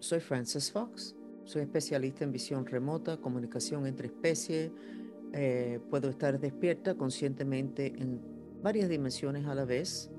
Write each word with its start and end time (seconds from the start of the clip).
soy 0.00 0.20
Frances 0.20 0.72
Fox, 0.72 1.14
soy 1.44 1.62
especialista 1.62 2.24
en 2.24 2.32
visión 2.32 2.66
remota, 2.66 3.18
comunicación 3.18 3.86
entre 3.86 4.08
especies. 4.08 4.72
Eh, 5.32 5.78
puedo 5.90 6.08
estar 6.08 6.40
despierta 6.40 6.96
conscientemente 6.96 7.86
en 7.86 8.20
varias 8.62 8.88
dimensiones 8.88 9.46
a 9.46 9.54
la 9.54 9.64
vez. 9.64 10.10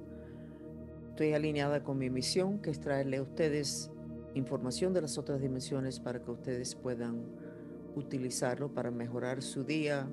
Estoy 1.10 1.34
alineada 1.34 1.84
con 1.84 1.98
mi 1.98 2.10
misión, 2.10 2.60
que 2.60 2.70
es 2.70 2.80
traerle 2.80 3.18
a 3.18 3.24
ustedes 3.24 3.92
información 4.36 4.94
de 4.94 5.02
las 5.02 5.18
otras 5.18 5.42
dimensiones 5.42 6.00
para 6.00 6.22
que 6.22 6.32
ustedes 6.32 6.76
puedan 6.76 7.26
utilizarlo 7.96 8.74
para 8.74 8.92
mejorar 8.92 9.42
su 9.42 9.64
día, 9.64 10.08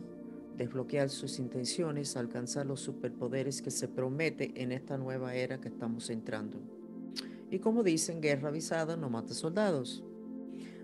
desbloquear 0.56 1.08
sus 1.10 1.38
intenciones, 1.38 2.16
alcanzar 2.16 2.66
los 2.66 2.80
superpoderes 2.80 3.62
que 3.62 3.70
se 3.70 3.86
promete 3.86 4.60
en 4.60 4.72
esta 4.72 4.98
nueva 4.98 5.34
era 5.34 5.60
que 5.60 5.68
estamos 5.68 6.10
entrando. 6.10 6.77
Y 7.50 7.58
como 7.58 7.82
dicen, 7.82 8.20
guerra 8.20 8.48
avisada 8.48 8.96
no 8.96 9.08
mata 9.08 9.34
soldados. 9.34 10.04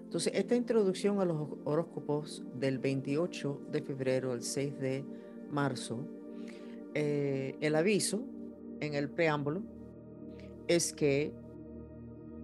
Entonces, 0.02 0.32
esta 0.34 0.54
introducción 0.54 1.20
a 1.20 1.24
los 1.24 1.48
horóscopos 1.64 2.44
del 2.58 2.78
28 2.78 3.62
de 3.70 3.82
febrero 3.82 4.32
al 4.32 4.42
6 4.42 4.78
de 4.78 5.04
marzo, 5.50 6.06
eh, 6.94 7.56
el 7.60 7.74
aviso 7.74 8.22
en 8.80 8.94
el 8.94 9.10
preámbulo 9.10 9.62
es 10.68 10.92
que 10.92 11.32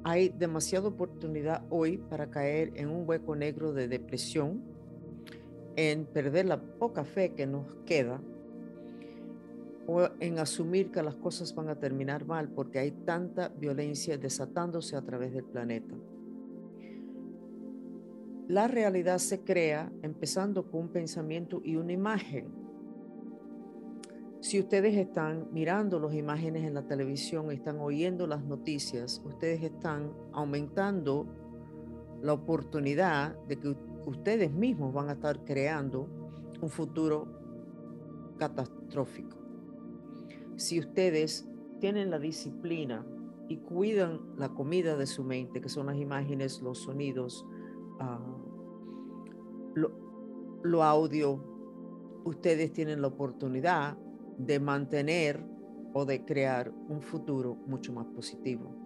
hay 0.03 0.31
demasiada 0.31 0.89
oportunidad 0.89 1.65
hoy 1.71 1.99
para 1.99 2.31
caer 2.31 2.73
en 2.75 2.89
un 2.89 3.09
hueco 3.09 3.37
negro 3.37 3.73
de 3.73 3.87
depresión, 3.87 4.63
en 5.77 6.05
perder 6.07 6.47
la 6.47 6.61
poca 6.61 7.05
fe 7.05 7.35
que 7.35 7.47
nos 7.47 7.67
queda 7.87 8.21
o 9.87 10.09
en 10.21 10.39
asumir 10.39 10.91
que 10.91 11.03
las 11.03 11.17
cosas 11.17 11.55
van 11.55 11.69
a 11.69 11.79
terminar 11.79 12.27
mal 12.27 12.49
porque 12.49 12.79
hay 12.79 12.91
tanta 12.91 13.49
violencia 13.49 14.17
desatándose 14.17 14.97
a 14.97 15.03
través 15.03 15.33
del 15.33 15.45
planeta. 15.45 15.95
La 18.49 18.67
realidad 18.67 19.19
se 19.19 19.41
crea 19.41 19.93
empezando 20.03 20.71
con 20.71 20.83
un 20.83 20.89
pensamiento 20.89 21.61
y 21.65 21.77
una 21.77 21.93
imagen. 21.93 22.49
Si 24.41 24.59
ustedes 24.59 24.97
están 24.97 25.49
mirando 25.53 26.01
las 26.01 26.15
imágenes 26.15 26.65
en 26.65 26.75
la 26.75 26.83
televisión, 26.83 27.53
están 27.53 27.79
oyendo 27.79 28.27
las 28.27 28.43
noticias, 28.43 29.23
ustedes 29.25 29.63
están 29.63 30.13
aumentando 30.33 31.27
la 32.23 32.33
oportunidad 32.33 33.37
de 33.47 33.57
que 33.57 33.77
ustedes 34.07 34.51
mismos 34.51 34.93
van 34.93 35.11
a 35.11 35.13
estar 35.13 35.45
creando 35.45 36.09
un 36.61 36.71
futuro 36.71 37.29
catastrófico 38.39 39.40
si 40.61 40.79
ustedes 40.79 41.49
tienen 41.81 42.11
la 42.11 42.19
disciplina 42.19 43.07
y 43.49 43.57
cuidan 43.57 44.21
la 44.37 44.51
comida 44.51 44.95
de 44.95 45.07
su 45.07 45.25
mente, 45.25 45.63
que 45.63 45.71
son 45.71 45.87
las 45.87 45.97
imágenes, 45.97 46.61
los 46.61 46.81
sonidos, 46.81 47.47
ah, 47.99 48.21
lo, 49.75 50.83
audio, 50.83 51.43
ustedes 52.25 52.75
tienen 52.75 53.01
la 53.01 53.09
oportunidad 53.09 53.97
de 54.37 54.61
mantener 54.61 55.43
o 55.95 56.05
de 56.05 56.27
crear 56.27 56.71
un 56.91 57.01
futuro 57.01 57.55
mucho 57.67 57.95
más 57.95 58.07
positivo. 58.09 58.77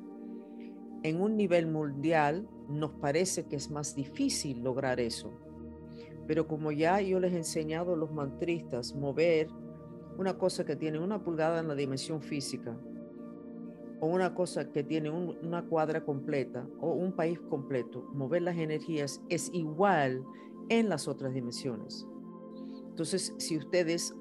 En 1.02 1.20
un 1.20 1.36
nivel 1.36 1.66
mundial 1.66 2.48
nos 2.68 2.92
parece 2.92 3.46
que 3.46 3.56
es 3.56 3.68
más 3.68 3.96
difícil 3.96 4.62
lograr 4.62 5.00
eso, 5.00 5.32
pero 6.28 6.46
como 6.46 6.70
ya 6.70 7.00
yo 7.00 7.18
les 7.18 7.32
he 7.32 7.38
enseñado 7.38 7.94
a 7.94 7.96
los 7.96 8.12
mantristas, 8.12 8.94
mover 8.94 9.48
una 10.16 10.38
cosa 10.38 10.64
que 10.64 10.76
tiene 10.76 10.98
una 10.98 11.22
pulgada 11.22 11.60
en 11.60 11.68
la 11.68 11.74
dimensión 11.74 12.22
física 12.22 12.76
o 14.00 14.06
una 14.06 14.34
cosa 14.34 14.70
que 14.70 14.82
tiene 14.82 15.10
una 15.10 15.64
cuadra 15.64 16.04
completa 16.04 16.66
o 16.80 16.92
un 16.92 17.12
país 17.12 17.40
completo, 17.48 18.02
mover 18.12 18.42
las 18.42 18.56
energías 18.56 19.20
es 19.28 19.50
igual 19.52 20.24
en 20.68 20.88
las 20.88 21.08
otras 21.08 21.32
dimensiones. 21.32 22.06
Entonces, 22.88 23.34
si 23.38 23.56
ustedes 23.56 24.14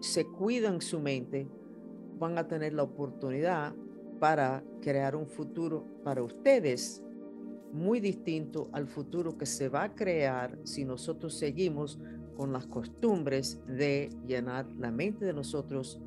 se 0.00 0.26
cuidan 0.26 0.80
su 0.80 1.00
mente, 1.00 1.48
van 2.18 2.38
a 2.38 2.48
tener 2.48 2.72
la 2.72 2.84
oportunidad 2.84 3.74
para 4.18 4.64
crear 4.80 5.14
un 5.14 5.26
futuro 5.26 5.84
para 6.04 6.22
ustedes 6.22 7.02
muy 7.72 8.00
distinto 8.00 8.68
al 8.72 8.88
futuro 8.88 9.36
que 9.36 9.46
se 9.46 9.68
va 9.68 9.84
a 9.84 9.94
crear 9.94 10.58
si 10.64 10.84
nosotros 10.84 11.34
seguimos 11.34 11.98
con 12.38 12.52
las 12.52 12.68
costumbres 12.68 13.58
de 13.66 14.10
llenar 14.24 14.70
la 14.78 14.92
mente 14.92 15.24
de 15.24 15.32
nosotros, 15.32 16.00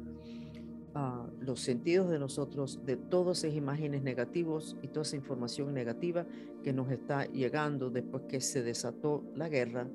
ah, 0.96 1.28
los 1.42 1.60
sentidos 1.60 2.10
de 2.10 2.20
nosotros, 2.20 2.80
de 2.86 2.96
todas 2.96 3.44
esas 3.44 3.58
imágenes 3.58 4.02
negativas 4.02 4.78
y 4.82 4.88
toda 4.88 5.02
esa 5.02 5.18
información 5.18 5.74
negativa 5.74 6.26
que 6.64 6.72
nos 6.72 6.90
está 6.90 7.26
llegando 7.26 7.90
después 7.90 8.24
que 8.30 8.40
se 8.40 8.64
desató 8.64 9.26
la 9.36 9.50
guerra 9.50 9.90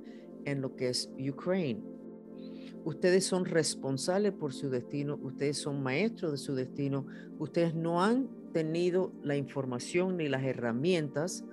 en 0.45 0.61
lo 0.61 0.77
que 0.77 0.91
es 0.91 1.11
Ucrania. 1.19 1.83
Ustedes 2.85 3.25
son 3.25 3.47
responsables 3.47 4.33
por 4.33 4.53
su 4.53 4.69
destino, 4.69 5.19
ustedes 5.23 5.57
son 5.57 5.83
maestros 5.83 6.33
de 6.33 6.39
su 6.39 6.55
destino, 6.55 7.07
ustedes 7.39 7.75
no 7.75 8.05
han 8.05 8.29
tenido 8.53 9.11
la 9.23 9.39
información 9.39 10.19
ni 10.19 10.29
las 10.29 10.45
herramientas 10.45 11.47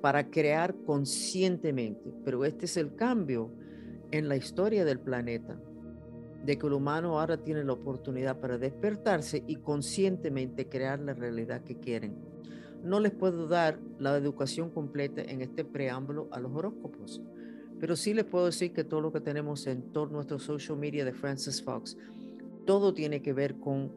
para 0.00 0.28
crear 0.28 0.74
conscientemente, 0.84 2.12
pero 2.24 2.44
este 2.44 2.64
es 2.64 2.76
el 2.76 2.96
cambio 2.96 3.52
en 4.10 4.28
la 4.28 4.36
historia 4.36 4.84
del 4.84 5.00
planeta, 5.00 5.58
de 6.44 6.58
que 6.58 6.66
el 6.66 6.72
humano 6.72 7.18
ahora 7.18 7.42
tiene 7.42 7.64
la 7.64 7.72
oportunidad 7.72 8.40
para 8.40 8.58
despertarse 8.58 9.42
y 9.46 9.56
conscientemente 9.56 10.68
crear 10.68 11.00
la 11.00 11.14
realidad 11.14 11.62
que 11.62 11.78
quieren. 11.78 12.16
No 12.82 13.00
les 13.00 13.12
puedo 13.12 13.48
dar 13.48 13.78
la 13.98 14.16
educación 14.16 14.70
completa 14.70 15.22
en 15.22 15.42
este 15.42 15.64
preámbulo 15.64 16.28
a 16.30 16.40
los 16.40 16.52
horóscopos, 16.52 17.20
pero 17.80 17.96
sí 17.96 18.14
les 18.14 18.24
puedo 18.24 18.46
decir 18.46 18.72
que 18.72 18.84
todo 18.84 19.00
lo 19.00 19.12
que 19.12 19.20
tenemos 19.20 19.66
en 19.66 19.92
todo 19.92 20.06
nuestro 20.06 20.38
social 20.38 20.78
media 20.78 21.04
de 21.04 21.12
Francis 21.12 21.62
Fox, 21.62 21.96
todo 22.66 22.94
tiene 22.94 23.20
que 23.22 23.32
ver 23.32 23.56
con 23.56 23.92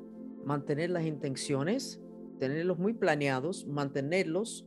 mantener 0.45 0.89
las 0.89 1.05
intenciones, 1.05 2.01
tenerlos 2.39 2.79
muy 2.79 2.93
planeados, 2.93 3.67
mantenerlos, 3.67 4.65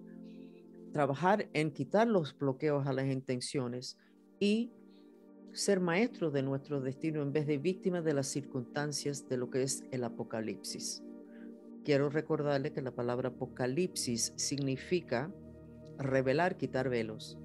trabajar 0.93 1.49
en 1.53 1.73
quitar 1.73 2.07
los 2.07 2.37
bloqueos 2.39 2.87
a 2.87 2.93
las 2.93 3.07
intenciones 3.07 3.99
y 4.39 4.71
ser 5.55 5.79
maestros 5.79 6.33
de 6.33 6.43
nuestro 6.43 6.81
destino 6.81 7.23
en 7.23 7.33
vez 7.33 7.47
de 7.47 7.59
víctimas 7.59 8.05
de 8.05 8.13
las 8.13 8.27
circunstancias 8.27 9.29
de 9.29 9.37
lo 9.37 9.51
que 9.51 9.63
es 9.63 9.85
el 9.93 10.03
apocalipsis. 10.03 11.03
Quiero 11.85 12.11
recordarle 12.11 12.73
que 12.73 12.83
la 12.83 12.91
palabra 12.91 13.29
apocalipsis 13.29 14.33
significa 14.37 15.33
revelar, 15.97 16.57
quitar 16.57 16.89
velos. 16.89 17.39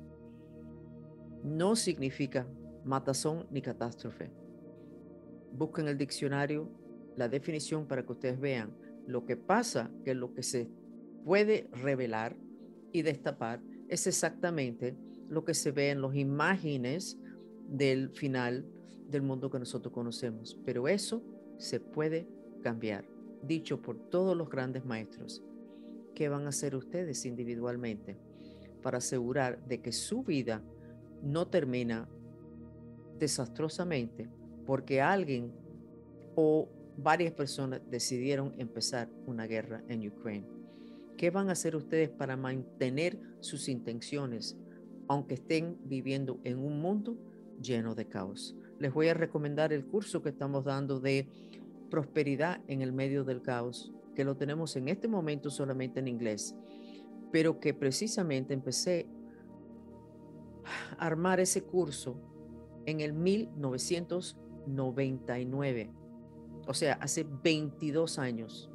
No 1.44 1.76
significa 1.76 2.48
matazón 2.84 3.46
ni 3.52 3.62
catástrofe. 3.62 4.32
Busquen 5.52 5.88
el 5.88 5.98
diccionario 5.98 6.72
la 7.16 7.30
definición 7.30 7.86
para 7.86 8.04
que 8.04 8.14
ustedes 8.14 8.40
vean 8.40 8.76
lo 9.06 9.26
que 9.26 9.38
pasa, 9.38 9.92
que 10.04 10.16
lo 10.16 10.34
que 10.34 10.42
se 10.42 10.70
puede 11.26 11.70
revelar 11.74 12.36
y 12.92 13.04
destapar 13.04 13.62
es 13.88 14.08
exactamente 14.08 14.98
lo 15.28 15.44
que 15.44 15.54
se 15.54 15.72
ve 15.72 15.92
en 15.92 16.02
las 16.02 16.16
imágenes 16.16 17.20
del 17.70 18.10
final 18.10 18.66
del 19.10 19.22
mundo 19.22 19.50
que 19.50 19.60
nosotros 19.60 19.94
conocemos. 19.94 20.58
Pero 20.66 20.88
eso 20.88 21.24
se 21.58 21.80
puede 21.80 22.28
cambiar, 22.62 23.06
dicho 23.44 23.82
por 23.82 23.98
todos 24.10 24.36
los 24.36 24.50
grandes 24.50 24.86
maestros. 24.86 25.44
¿Qué 26.16 26.30
van 26.30 26.46
a 26.46 26.50
hacer 26.50 26.76
ustedes 26.76 27.26
individualmente 27.26 28.18
para 28.82 28.98
asegurar 28.98 29.66
de 29.68 29.82
que 29.82 29.92
su 29.92 30.24
vida 30.24 30.62
no 31.22 31.48
termina 31.48 32.08
desastrosamente 33.18 34.30
porque 34.66 35.02
alguien 35.02 35.52
o 36.36 36.70
varias 36.98 37.34
personas 37.34 37.82
decidieron 37.90 38.54
empezar 38.58 39.10
una 39.26 39.48
guerra 39.48 39.84
en 39.88 40.08
Ucrania? 40.08 40.50
¿Qué 41.18 41.32
van 41.32 41.50
a 41.50 41.54
hacer 41.54 41.76
ustedes 41.76 42.10
para 42.10 42.38
mantener 42.38 43.20
sus 43.42 43.68
intenciones, 43.68 44.58
aunque 45.08 45.34
estén 45.36 45.78
viviendo 45.84 46.40
en 46.44 46.60
un 46.60 46.82
mundo 46.82 47.18
lleno 47.62 47.96
de 47.96 48.08
caos. 48.08 48.56
Les 48.80 48.94
voy 48.94 49.08
a 49.10 49.14
recomendar 49.14 49.74
el 49.74 49.86
curso 49.86 50.22
que 50.22 50.30
estamos 50.30 50.66
dando 50.66 51.00
de 51.00 51.28
prosperidad 51.90 52.62
en 52.68 52.82
el 52.82 52.92
medio 52.94 53.24
del 53.24 53.42
caos, 53.42 53.92
que 54.16 54.24
lo 54.24 54.38
tenemos 54.38 54.76
en 54.76 54.90
este 54.90 55.08
momento 55.08 55.50
solamente 55.50 56.00
en 56.00 56.08
inglés, 56.08 56.56
pero 57.32 57.60
que 57.60 57.74
precisamente 57.74 58.54
empecé 58.54 59.08
a 60.98 61.06
armar 61.06 61.40
ese 61.40 61.64
curso 61.64 62.22
en 62.86 63.00
el 63.02 63.14
1999, 63.14 65.92
o 66.68 66.74
sea, 66.74 66.94
hace 66.96 67.26
22 67.44 68.20
años. 68.20 68.70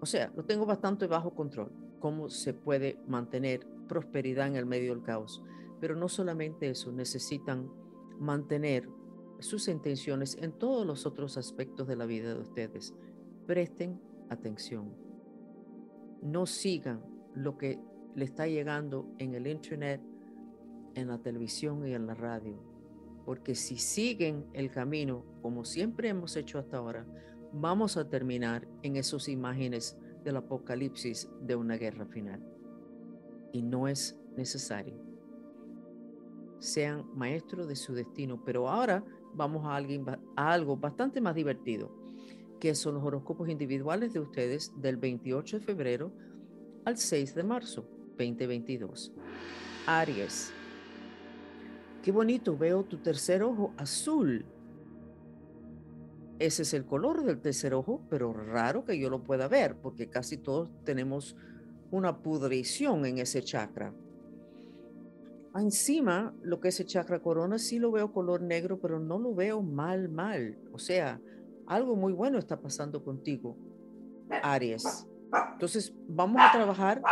O 0.00 0.06
sea, 0.06 0.32
lo 0.36 0.44
tengo 0.44 0.66
bastante 0.66 1.06
bajo 1.06 1.34
control, 1.34 1.70
cómo 2.00 2.28
se 2.28 2.52
puede 2.54 2.98
mantener 3.06 3.64
prosperidad 3.88 4.48
en 4.48 4.56
el 4.56 4.66
medio 4.66 4.92
del 4.94 5.02
caos. 5.02 5.42
Pero 5.80 5.94
no 5.96 6.08
solamente 6.08 6.70
eso, 6.70 6.92
necesitan 6.92 7.70
mantener 8.18 8.88
sus 9.40 9.68
intenciones 9.68 10.36
en 10.40 10.52
todos 10.52 10.86
los 10.86 11.06
otros 11.06 11.36
aspectos 11.36 11.86
de 11.86 11.96
la 11.96 12.06
vida 12.06 12.34
de 12.34 12.40
ustedes. 12.40 12.94
Presten 13.46 14.00
atención. 14.30 14.94
No 16.22 16.46
sigan 16.46 17.04
lo 17.34 17.58
que 17.58 17.78
le 18.14 18.24
está 18.24 18.46
llegando 18.46 19.14
en 19.18 19.34
el 19.34 19.46
internet, 19.46 20.00
en 20.94 21.08
la 21.08 21.18
televisión 21.18 21.86
y 21.86 21.94
en 21.94 22.06
la 22.06 22.14
radio. 22.14 22.58
Porque 23.24 23.54
si 23.54 23.76
siguen 23.76 24.46
el 24.52 24.70
camino 24.70 25.24
como 25.42 25.64
siempre 25.64 26.08
hemos 26.08 26.36
hecho 26.36 26.58
hasta 26.58 26.78
ahora, 26.78 27.06
vamos 27.52 27.96
a 27.96 28.08
terminar 28.08 28.66
en 28.82 28.96
esas 28.96 29.28
imágenes 29.28 29.98
del 30.24 30.36
apocalipsis 30.36 31.28
de 31.42 31.56
una 31.56 31.76
guerra 31.76 32.06
final. 32.06 32.42
Y 33.52 33.62
no 33.62 33.86
es 33.86 34.18
necesario. 34.36 35.05
Sean 36.58 37.04
maestros 37.14 37.68
de 37.68 37.76
su 37.76 37.94
destino. 37.94 38.42
Pero 38.44 38.68
ahora 38.68 39.04
vamos 39.34 39.66
a, 39.66 39.76
alguien, 39.76 40.04
a 40.08 40.52
algo 40.52 40.76
bastante 40.76 41.20
más 41.20 41.34
divertido, 41.34 41.90
que 42.58 42.74
son 42.74 42.94
los 42.94 43.04
horóscopos 43.04 43.48
individuales 43.48 44.12
de 44.12 44.20
ustedes 44.20 44.72
del 44.76 44.96
28 44.96 45.58
de 45.58 45.64
febrero 45.64 46.12
al 46.84 46.96
6 46.96 47.34
de 47.34 47.42
marzo 47.42 47.88
2022. 48.18 49.12
Aries. 49.86 50.52
Qué 52.02 52.12
bonito, 52.12 52.56
veo 52.56 52.84
tu 52.84 52.98
tercer 52.98 53.42
ojo 53.42 53.72
azul. 53.76 54.44
Ese 56.38 56.62
es 56.62 56.74
el 56.74 56.84
color 56.84 57.24
del 57.24 57.40
tercer 57.40 57.74
ojo, 57.74 58.02
pero 58.10 58.32
raro 58.32 58.84
que 58.84 58.98
yo 58.98 59.10
lo 59.10 59.22
pueda 59.22 59.48
ver, 59.48 59.76
porque 59.76 60.08
casi 60.08 60.36
todos 60.36 60.70
tenemos 60.84 61.34
una 61.90 62.22
pudrición 62.22 63.06
en 63.06 63.18
ese 63.18 63.42
chakra. 63.42 63.92
Encima, 65.58 66.34
lo 66.42 66.60
que 66.60 66.68
es 66.68 66.80
el 66.80 66.86
chakra 66.86 67.20
corona, 67.20 67.58
sí 67.58 67.78
lo 67.78 67.90
veo 67.90 68.12
color 68.12 68.42
negro, 68.42 68.78
pero 68.78 68.98
no 68.98 69.18
lo 69.18 69.34
veo 69.34 69.62
mal, 69.62 70.08
mal. 70.08 70.58
O 70.72 70.78
sea, 70.78 71.20
algo 71.66 71.96
muy 71.96 72.12
bueno 72.12 72.38
está 72.38 72.60
pasando 72.60 73.02
contigo, 73.02 73.56
Aries. 74.42 75.06
Entonces, 75.52 75.94
vamos 76.08 76.40
a 76.42 76.52
trabajar, 76.52 77.02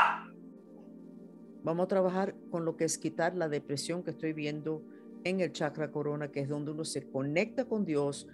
vamos 1.63 1.85
a 1.85 1.89
trabajar 1.89 2.35
con 2.51 2.65
lo 2.65 2.77
que 2.77 2.85
es 2.85 2.99
quitar 2.99 3.35
la 3.35 3.49
depresión 3.49 4.03
que 4.03 4.11
estoy 4.11 4.33
viendo 4.33 4.83
en 5.25 5.41
el 5.41 5.53
chakra 5.53 5.91
corona, 5.91 6.31
que 6.31 6.41
es 6.41 6.49
donde 6.49 6.73
uno 6.73 6.85
se 6.85 7.09
conecta 7.11 7.65
con 7.65 7.85
Dios, 7.85 8.29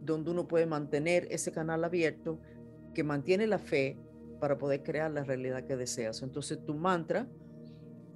donde 0.00 0.30
uno 0.30 0.46
puede 0.46 0.66
mantener 0.66 1.26
ese 1.30 1.50
canal 1.52 1.84
abierto, 1.84 2.40
que 2.94 3.02
mantiene 3.02 3.46
la 3.46 3.58
fe 3.58 3.98
para 4.40 4.56
poder 4.56 4.82
crear 4.82 5.10
la 5.10 5.24
realidad 5.24 5.64
que 5.64 5.76
deseas. 5.76 6.22
Entonces, 6.22 6.64
tu 6.64 6.74
mantra 6.74 7.28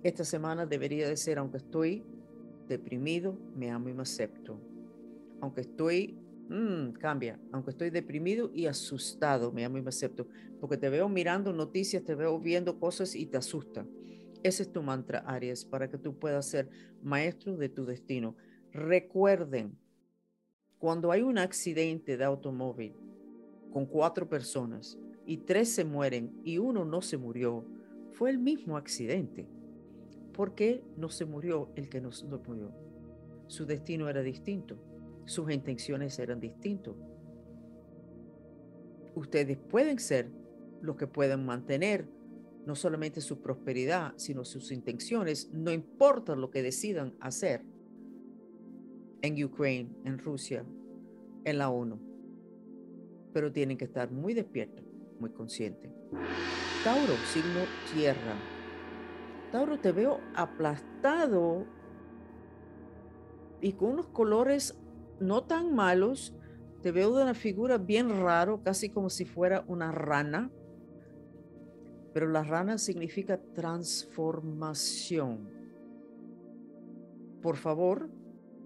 esta 0.02 0.24
semana 0.24 0.66
debería 0.66 1.08
de 1.08 1.16
ser, 1.16 1.38
aunque 1.38 1.58
estoy 1.58 2.04
deprimido, 2.68 3.38
me 3.54 3.70
amo 3.70 3.88
y 3.88 3.94
me 3.94 4.02
acepto. 4.02 4.60
Aunque 5.40 5.62
estoy 5.62 6.22
Mm, 6.52 6.92
cambia. 6.92 7.40
Aunque 7.50 7.70
estoy 7.70 7.88
deprimido 7.88 8.50
y 8.52 8.66
asustado, 8.66 9.52
me 9.52 9.64
amo 9.64 9.78
y 9.78 9.82
me 9.82 9.88
acepto. 9.88 10.26
Porque 10.60 10.76
te 10.76 10.90
veo 10.90 11.08
mirando 11.08 11.50
noticias, 11.52 12.04
te 12.04 12.14
veo 12.14 12.38
viendo 12.38 12.78
cosas 12.78 13.14
y 13.14 13.24
te 13.24 13.38
asusta. 13.38 13.86
Ese 14.42 14.64
es 14.64 14.72
tu 14.72 14.82
mantra, 14.82 15.20
Aries, 15.20 15.64
para 15.64 15.88
que 15.88 15.96
tú 15.96 16.18
puedas 16.18 16.46
ser 16.46 16.68
maestro 17.02 17.56
de 17.56 17.70
tu 17.70 17.86
destino. 17.86 18.36
Recuerden, 18.70 19.78
cuando 20.78 21.10
hay 21.10 21.22
un 21.22 21.38
accidente 21.38 22.18
de 22.18 22.24
automóvil 22.24 22.94
con 23.72 23.86
cuatro 23.86 24.28
personas 24.28 24.98
y 25.24 25.38
tres 25.38 25.70
se 25.70 25.84
mueren 25.84 26.38
y 26.44 26.58
uno 26.58 26.84
no 26.84 27.00
se 27.00 27.16
murió, 27.16 27.64
fue 28.10 28.28
el 28.28 28.38
mismo 28.38 28.76
accidente. 28.76 29.48
¿Por 30.32 30.54
qué 30.54 30.82
no 30.96 31.08
se 31.08 31.24
murió 31.24 31.70
el 31.76 31.88
que 31.88 32.00
no, 32.00 32.10
no 32.28 32.42
murió? 32.46 32.72
Su 33.46 33.66
destino 33.66 34.08
era 34.08 34.22
distinto 34.22 34.78
sus 35.24 35.50
intenciones 35.50 36.18
eran 36.18 36.40
distintas. 36.40 36.94
Ustedes 39.14 39.58
pueden 39.58 39.98
ser 39.98 40.30
los 40.80 40.96
que 40.96 41.06
pueden 41.06 41.44
mantener 41.44 42.08
no 42.66 42.74
solamente 42.76 43.20
su 43.20 43.40
prosperidad, 43.40 44.14
sino 44.16 44.44
sus 44.44 44.70
intenciones, 44.70 45.50
no 45.52 45.72
importa 45.72 46.36
lo 46.36 46.50
que 46.50 46.62
decidan 46.62 47.14
hacer 47.20 47.64
en 49.20 49.42
Ucrania, 49.44 49.88
en 50.04 50.18
Rusia, 50.18 50.64
en 51.44 51.58
la 51.58 51.70
ONU. 51.70 52.00
Pero 53.32 53.52
tienen 53.52 53.78
que 53.78 53.84
estar 53.84 54.10
muy 54.10 54.32
despiertos, 54.32 54.84
muy 55.18 55.30
conscientes. 55.30 55.90
Tauro, 56.84 57.14
signo 57.32 57.62
tierra. 57.94 58.51
Tauro, 59.52 59.78
te 59.78 59.92
veo 59.92 60.18
aplastado 60.34 61.66
y 63.60 63.74
con 63.74 63.90
unos 63.90 64.06
colores 64.06 64.74
no 65.20 65.44
tan 65.44 65.74
malos. 65.74 66.34
Te 66.80 66.90
veo 66.90 67.14
de 67.14 67.22
una 67.22 67.34
figura 67.34 67.76
bien 67.76 68.08
raro, 68.22 68.62
casi 68.62 68.88
como 68.88 69.10
si 69.10 69.26
fuera 69.26 69.62
una 69.68 69.92
rana. 69.92 70.50
Pero 72.14 72.28
la 72.28 72.42
rana 72.42 72.78
significa 72.78 73.38
transformación. 73.52 75.50
Por 77.42 77.56
favor, 77.58 78.08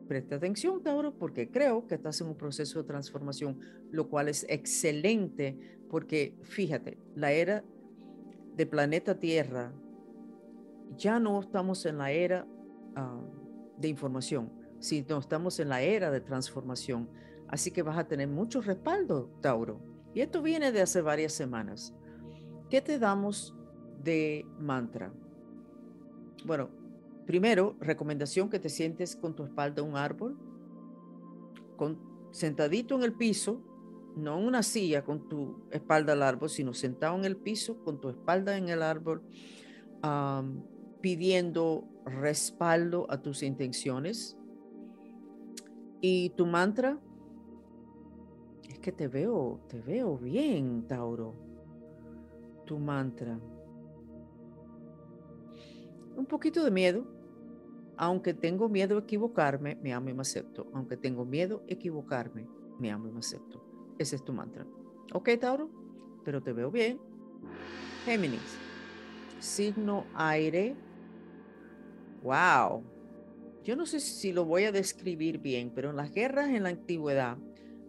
preste 0.06 0.36
atención, 0.36 0.84
Tauro, 0.84 1.18
porque 1.18 1.50
creo 1.50 1.88
que 1.88 1.96
estás 1.96 2.20
en 2.20 2.28
un 2.28 2.36
proceso 2.36 2.80
de 2.80 2.86
transformación, 2.88 3.58
lo 3.90 4.08
cual 4.08 4.28
es 4.28 4.46
excelente, 4.48 5.80
porque 5.90 6.38
fíjate, 6.42 6.96
la 7.16 7.32
era 7.32 7.64
de 8.54 8.66
planeta 8.66 9.18
Tierra, 9.18 9.72
ya 10.96 11.18
no 11.18 11.40
estamos 11.40 11.84
en 11.86 11.98
la 11.98 12.10
era 12.10 12.46
ah, 12.94 13.20
de 13.78 13.88
información 13.88 14.50
si 14.78 15.04
no 15.08 15.18
estamos 15.18 15.58
en 15.60 15.68
la 15.68 15.82
era 15.82 16.10
de 16.10 16.20
transformación. 16.20 17.08
Así 17.48 17.70
que 17.70 17.82
vas 17.82 17.98
a 17.98 18.06
tener 18.06 18.28
mucho 18.28 18.60
respaldo, 18.60 19.30
Tauro. 19.40 19.80
Y 20.14 20.20
esto 20.20 20.42
viene 20.42 20.72
de 20.72 20.82
hace 20.82 21.02
varias 21.02 21.32
semanas. 21.32 21.94
¿Qué 22.70 22.80
te 22.80 22.98
damos 22.98 23.54
de 24.02 24.46
mantra? 24.58 25.12
Bueno, 26.44 26.70
primero, 27.26 27.76
recomendación 27.80 28.48
que 28.48 28.58
te 28.58 28.68
sientes 28.68 29.16
con 29.16 29.34
tu 29.34 29.44
espalda 29.44 29.82
un 29.82 29.96
árbol, 29.96 30.38
con, 31.76 31.98
sentadito 32.32 32.96
en 32.96 33.02
el 33.02 33.12
piso, 33.12 33.62
no 34.16 34.38
en 34.38 34.46
una 34.46 34.62
silla 34.62 35.04
con 35.04 35.28
tu 35.28 35.68
espalda 35.70 36.14
al 36.14 36.22
árbol, 36.22 36.48
sino 36.48 36.72
sentado 36.72 37.16
en 37.16 37.24
el 37.24 37.36
piso 37.36 37.82
con 37.84 38.00
tu 38.00 38.08
espalda 38.08 38.56
en 38.56 38.68
el 38.68 38.82
árbol, 38.82 39.22
pidiendo 41.06 41.84
respaldo 42.04 43.06
a 43.08 43.22
tus 43.22 43.44
intenciones, 43.44 44.36
y 46.00 46.30
tu 46.30 46.46
mantra, 46.46 46.98
es 48.68 48.80
que 48.80 48.90
te 48.90 49.06
veo, 49.06 49.60
te 49.68 49.80
veo 49.80 50.18
bien, 50.18 50.84
Tauro. 50.88 51.32
Tu 52.64 52.80
mantra. 52.80 53.38
Un 56.16 56.26
poquito 56.26 56.64
de 56.64 56.72
miedo. 56.72 57.06
Aunque 57.96 58.34
tengo 58.34 58.68
miedo 58.68 58.96
a 58.96 59.02
equivocarme, 59.02 59.76
me 59.76 59.92
amo 59.92 60.08
y 60.08 60.12
me 60.12 60.22
acepto. 60.22 60.66
Aunque 60.74 60.96
tengo 60.96 61.24
miedo 61.24 61.62
a 61.68 61.72
equivocarme, 61.72 62.48
me 62.80 62.90
amo 62.90 63.06
y 63.06 63.12
me 63.12 63.20
acepto. 63.20 63.64
Ese 63.96 64.16
es 64.16 64.24
tu 64.24 64.32
mantra. 64.32 64.66
Ok, 65.12 65.28
Tauro, 65.40 65.70
pero 66.24 66.42
te 66.42 66.52
veo 66.52 66.72
bien. 66.72 66.98
Géminis. 68.04 68.58
Signo 69.38 70.04
aire. 70.16 70.74
Wow 72.26 72.96
yo 73.66 73.74
no 73.74 73.84
sé 73.84 73.98
si 73.98 74.32
lo 74.32 74.44
voy 74.44 74.62
a 74.62 74.70
describir 74.70 75.38
bien, 75.38 75.72
pero 75.74 75.90
en 75.90 75.96
las 75.96 76.12
guerras 76.12 76.50
en 76.50 76.62
la 76.62 76.68
antigüedad 76.68 77.36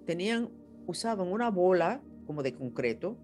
tenían, 0.08 0.50
usaban 0.88 1.32
una 1.32 1.52
bola 1.52 2.02
como 2.26 2.42
de 2.42 2.56
concreto 2.56 3.16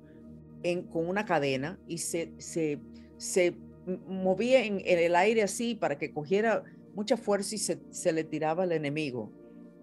en, 0.61 0.83
con 0.83 1.09
una 1.09 1.25
cadena 1.25 1.79
y 1.87 1.97
se, 1.97 2.31
se, 2.37 2.79
se 3.17 3.57
movía 4.05 4.63
en, 4.63 4.83
el 4.85 5.15
aire 5.15 5.41
así 5.41 5.73
para 5.73 5.97
que 5.97 6.13
cogiera 6.13 6.63
mucha 6.93 7.17
fuerza 7.17 7.55
y 7.55 7.57
se, 7.57 7.79
se 7.89 8.13
le 8.13 8.23
tiraba 8.23 8.63
al 8.63 8.71
enemigo. 8.71 9.31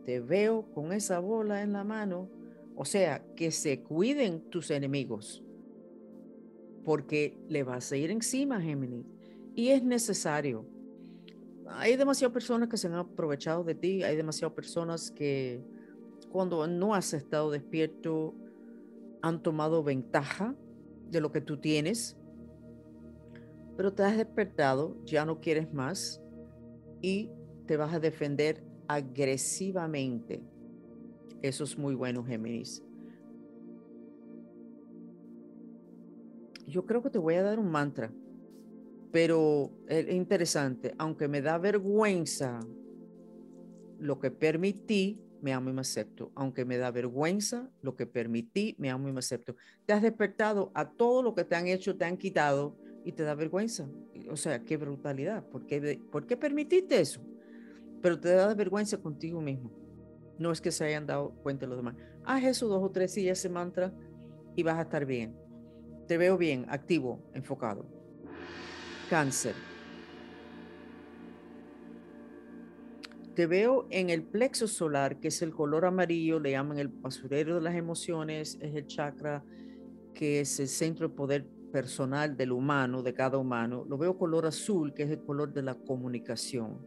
Te 0.07 0.21
veo 0.21 0.71
con 0.73 0.93
esa 0.93 1.19
bola 1.19 1.63
en 1.63 1.73
la 1.73 1.83
mano. 1.83 2.31
O 2.77 2.85
sea, 2.85 3.25
que 3.35 3.51
se 3.51 3.81
cuiden 3.81 4.49
tus 4.49 4.71
enemigos, 4.71 5.43
porque 6.85 7.37
le 7.49 7.65
vas 7.65 7.91
a 7.91 7.97
ir 7.97 8.13
encima, 8.13 8.61
Géminis. 8.61 9.05
Y 9.57 9.71
es 9.71 9.83
necesario 9.83 10.65
hay 11.75 11.97
demasiadas 11.97 12.33
personas 12.33 12.69
que 12.69 12.77
se 12.77 12.87
han 12.87 12.95
aprovechado 12.95 13.65
de 13.65 13.75
ti, 13.75 14.03
hay 14.03 14.17
demasiadas 14.17 14.55
personas 14.55 15.11
que 15.11 15.63
cuando 16.31 16.67
no 16.67 16.95
has 16.95 17.13
estado 17.13 17.51
despierto 17.51 18.35
han 19.23 19.43
tomado 19.43 19.83
ventaja 19.83 20.55
de 21.11 21.21
lo 21.21 21.33
que 21.33 21.41
tú 21.41 21.59
tienes, 21.59 22.17
pero 23.77 23.93
te 23.93 24.03
has 24.03 24.17
despertado, 24.17 24.97
ya 25.05 25.25
no 25.25 25.41
quieres 25.41 25.73
más 25.73 26.23
y 27.01 27.31
te 27.67 27.77
vas 27.77 27.95
a 27.95 28.01
defender 28.01 28.65
agresivamente. 28.89 30.43
Eso 31.43 31.65
es 31.65 31.79
muy 31.79 31.95
bueno, 31.95 32.25
Géminis. 32.25 32.83
Yo 36.67 36.87
creo 36.87 37.03
que 37.03 37.11
te 37.11 37.19
voy 37.19 37.35
a 37.35 37.43
dar 37.43 37.59
un 37.59 37.71
mantra 37.71 38.13
pero 39.13 39.71
es 39.89 40.11
interesante, 40.11 40.95
aunque 40.99 41.29
me 41.29 41.41
da 41.41 41.59
vergüenza 41.59 42.61
lo 43.99 44.19
que 44.19 44.31
permití, 44.31 45.21
me 45.43 45.53
amo 45.53 45.71
y 45.71 45.73
me 45.73 45.81
acepto. 45.81 46.33
Aunque 46.35 46.65
me 46.65 46.77
da 46.77 46.91
vergüenza 46.91 47.71
lo 47.83 47.97
que 47.97 48.07
permití, 48.07 48.75
me 48.79 48.91
amo 48.91 49.09
y 49.09 49.13
me 49.13 49.19
acepto. 49.19 49.57
Te 49.87 49.93
has 49.93 50.03
despertado 50.03 50.71
a 50.75 50.91
todo 50.91 51.23
lo 51.23 51.35
que 51.35 51.45
te 51.45 51.57
han 51.57 51.67
hecho, 51.67 51.97
te 51.97 52.05
han 52.05 52.17
quitado, 52.17 52.77
y 53.05 53.13
te 53.13 53.23
da 53.23 53.35
vergüenza. 53.35 53.89
O 54.31 54.37
sea, 54.37 54.63
qué 54.65 54.77
brutalidad. 54.77 55.45
¿Por 55.49 55.67
qué, 55.67 56.01
¿Por 56.11 56.27
qué 56.27 56.37
permitiste 56.37 57.01
eso? 57.01 57.21
Pero 58.03 58.19
te 58.19 58.31
da 58.31 58.55
vergüenza 58.55 58.99
contigo 58.99 59.41
mismo. 59.41 59.71
No 60.39 60.53
es 60.53 60.61
que 60.61 60.71
se 60.71 60.85
hayan 60.85 61.07
dado 61.07 61.31
cuenta 61.43 61.67
los 61.67 61.77
demás. 61.77 61.97
Haz 62.25 62.45
eso 62.45 62.69
dos 62.69 62.83
o 62.83 62.91
tres 62.91 63.15
días, 63.15 63.39
ese 63.39 63.49
mantra, 63.49 63.93
y 64.57 64.63
vas 64.63 64.79
a 64.79 64.83
estar 64.83 65.05
bien. 65.05 65.37
Te 66.07 66.19
veo 66.19 66.37
bien, 66.37 66.67
activo, 66.69 67.31
enfocado. 67.35 68.00
Cáncer. 69.11 69.57
Te 73.35 73.49
veo 73.49 73.89
en 73.91 74.09
el 74.09 74.23
plexo 74.23 74.69
solar, 74.69 75.19
que 75.19 75.29
es 75.29 75.43
el 75.43 75.53
color 75.53 75.85
amarillo, 75.85 76.39
le 76.39 76.53
llaman 76.53 76.79
el 76.79 76.87
basurero 76.87 77.57
de 77.57 77.61
las 77.61 77.75
emociones, 77.75 78.57
es 78.61 78.73
el 78.73 78.87
chakra 78.87 79.45
que 80.15 80.39
es 80.41 80.61
el 80.61 80.69
centro 80.69 81.09
de 81.09 81.15
poder 81.17 81.47
personal 81.73 82.37
del 82.37 82.53
humano, 82.53 83.03
de 83.03 83.13
cada 83.13 83.37
humano. 83.37 83.85
Lo 83.89 83.99
veo 83.99 84.17
color 84.17 84.47
azul, 84.47 84.95
que 84.95 85.03
es 85.03 85.11
el 85.11 85.23
color 85.23 85.53
de 85.53 85.63
la 85.63 85.75
comunicación. 85.75 86.79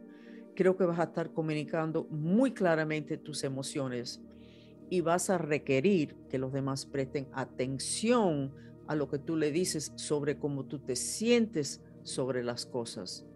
Creo 0.56 0.78
que 0.78 0.84
vas 0.84 1.00
a 1.00 1.04
estar 1.04 1.30
comunicando 1.30 2.04
muy 2.04 2.52
claramente 2.52 3.18
tus 3.18 3.44
emociones 3.44 4.22
y 4.88 5.02
vas 5.02 5.28
a 5.28 5.36
requerir 5.36 6.16
que 6.30 6.38
los 6.38 6.54
demás 6.54 6.86
presten 6.86 7.28
atención 7.34 8.54
a 8.86 8.94
lo 8.94 9.10
que 9.10 9.18
tú 9.18 9.36
le 9.36 9.52
dices 9.52 9.92
sobre 9.96 10.38
cómo 10.38 10.64
tú 10.64 10.78
te 10.78 10.96
sientes 10.96 11.82
sobre 12.04 12.44
las 12.44 12.64
cosas. 12.64 13.26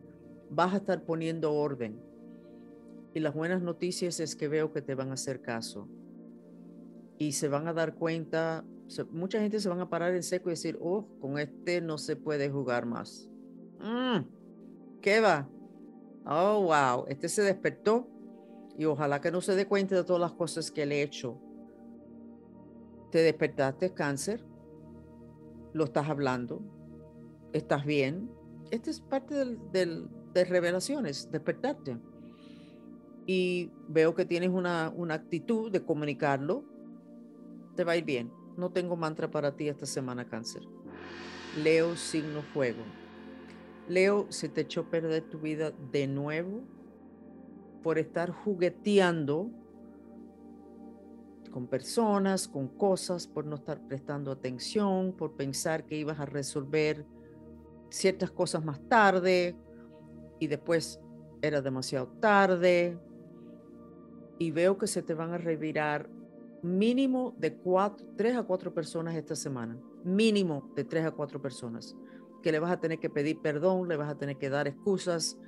Vas 0.51 0.75
a 0.75 0.77
estar 0.77 1.05
poniendo 1.05 1.53
orden. 1.53 2.01
Y 3.15 3.21
las 3.21 3.35
buenas 3.35 3.61
noticias 3.61 4.21
es 4.21 4.37
que 4.37 4.47
veo 4.47 4.73
que 4.73 4.83
te 4.83 4.95
van 4.95 5.11
a 5.11 5.15
hacer 5.15 5.43
caso. 5.43 5.89
Y 7.19 7.33
se 7.33 7.49
van 7.49 7.67
a 7.67 7.73
dar 7.73 7.97
cuenta 7.97 8.65
mucha 9.11 9.41
gente 9.41 9.61
se 9.61 9.69
van 9.69 9.81
a 9.81 9.89
parar 9.89 10.15
en 10.15 10.23
seco 10.23 10.49
y 10.49 10.53
decir, 10.53 10.79
oh, 10.81 11.07
con 11.21 11.39
este 11.39 11.81
no 11.81 11.99
se 11.99 12.17
puede 12.17 12.51
jugar 12.51 12.87
más. 12.87 13.29
Mm, 13.81 14.21
¿Qué 15.01 15.21
va? 15.21 15.49
Oh, 16.25 16.63
wow, 16.63 17.05
este 17.09 17.29
se 17.29 17.43
despertó 17.43 18.09
y 18.77 18.85
ojalá 18.85 19.21
que 19.21 19.31
no 19.31 19.41
se 19.41 19.55
dé 19.55 19.67
cuenta 19.67 19.95
de 19.95 20.05
todas 20.05 20.21
las 20.21 20.33
cosas 20.33 20.71
que 20.71 20.87
le 20.87 20.97
he 20.97 21.03
hecho. 21.03 21.39
Te 23.11 23.19
despertaste 23.19 23.93
cáncer, 23.93 24.45
lo 25.73 25.85
estás 25.85 26.09
hablando, 26.09 26.61
estás 27.53 27.85
bien. 27.85 28.31
Esta 28.71 28.91
es 28.91 29.01
parte 29.01 29.35
del, 29.35 30.09
de 30.35 30.45
revelaciones, 30.45 31.31
despertarte. 31.31 31.99
Y 33.27 33.71
veo 33.89 34.15
que 34.15 34.25
tienes 34.25 34.51
una, 34.51 34.93
una 34.95 35.15
actitud 35.15 35.71
de 35.71 35.85
comunicarlo, 35.85 36.65
te 37.77 37.85
va 37.85 37.93
a 37.93 37.97
ir 37.97 38.05
bien 38.05 38.33
no 38.59 38.71
tengo 38.71 38.97
mantra 38.97 39.31
para 39.31 39.55
ti 39.55 39.69
esta 39.69 39.87
semana, 39.87 40.27
cáncer. 40.27 40.63
Leo, 41.63 41.95
signo 41.95 42.43
fuego. 42.43 42.83
Leo, 43.89 44.27
se 44.31 44.49
te 44.49 44.63
echó 44.63 44.91
perder 44.91 45.23
tu 45.31 45.39
vida 45.39 45.73
de 45.93 46.09
nuevo 46.09 46.63
por 47.83 47.99
estar 47.99 48.31
jugueteando 48.31 49.49
con 51.53 51.69
personas, 51.69 52.49
con 52.49 52.67
cosas, 52.67 53.29
por 53.29 53.47
no 53.47 53.55
estar 53.55 53.81
prestando 53.87 54.33
atención, 54.33 55.13
por 55.13 55.37
pensar 55.37 55.87
que 55.87 55.97
ibas 55.97 56.19
a 56.19 56.27
resolver 56.27 57.07
ciertas 57.91 58.31
cosas 58.31 58.65
más 58.65 58.81
tarde 58.89 59.57
y 60.39 60.47
después 60.47 61.01
era 61.43 61.61
demasiado 61.61 62.09
tarde. 62.21 62.99
Y 64.39 64.51
veo 64.51 64.79
que 64.79 64.87
se 64.87 65.03
te 65.03 65.15
van 65.15 65.33
a 65.33 65.39
revirar 65.39 66.09
mínimo 66.63 67.35
de 67.39 67.57
cuatro, 67.57 68.07
tres 68.17 68.37
a 68.37 68.43
cuatro 68.43 68.73
personas 68.73 69.17
esta 69.17 69.35
semana, 69.35 69.79
mínimo 70.05 70.73
de 70.75 70.85
tres 70.85 71.05
a 71.05 71.11
cuatro 71.11 71.41
personas, 71.41 71.97
que 72.43 72.53
le 72.53 72.59
vas 72.59 72.71
a 72.71 72.81
tener 72.81 72.99
que 72.99 73.11
pedir 73.11 73.41
perdón, 73.41 73.89
le 73.89 73.97
vas 73.97 74.11
a 74.11 74.17
tener 74.17 74.37
que 74.37 74.49
dar 74.49 74.69
excusas. 74.69 75.39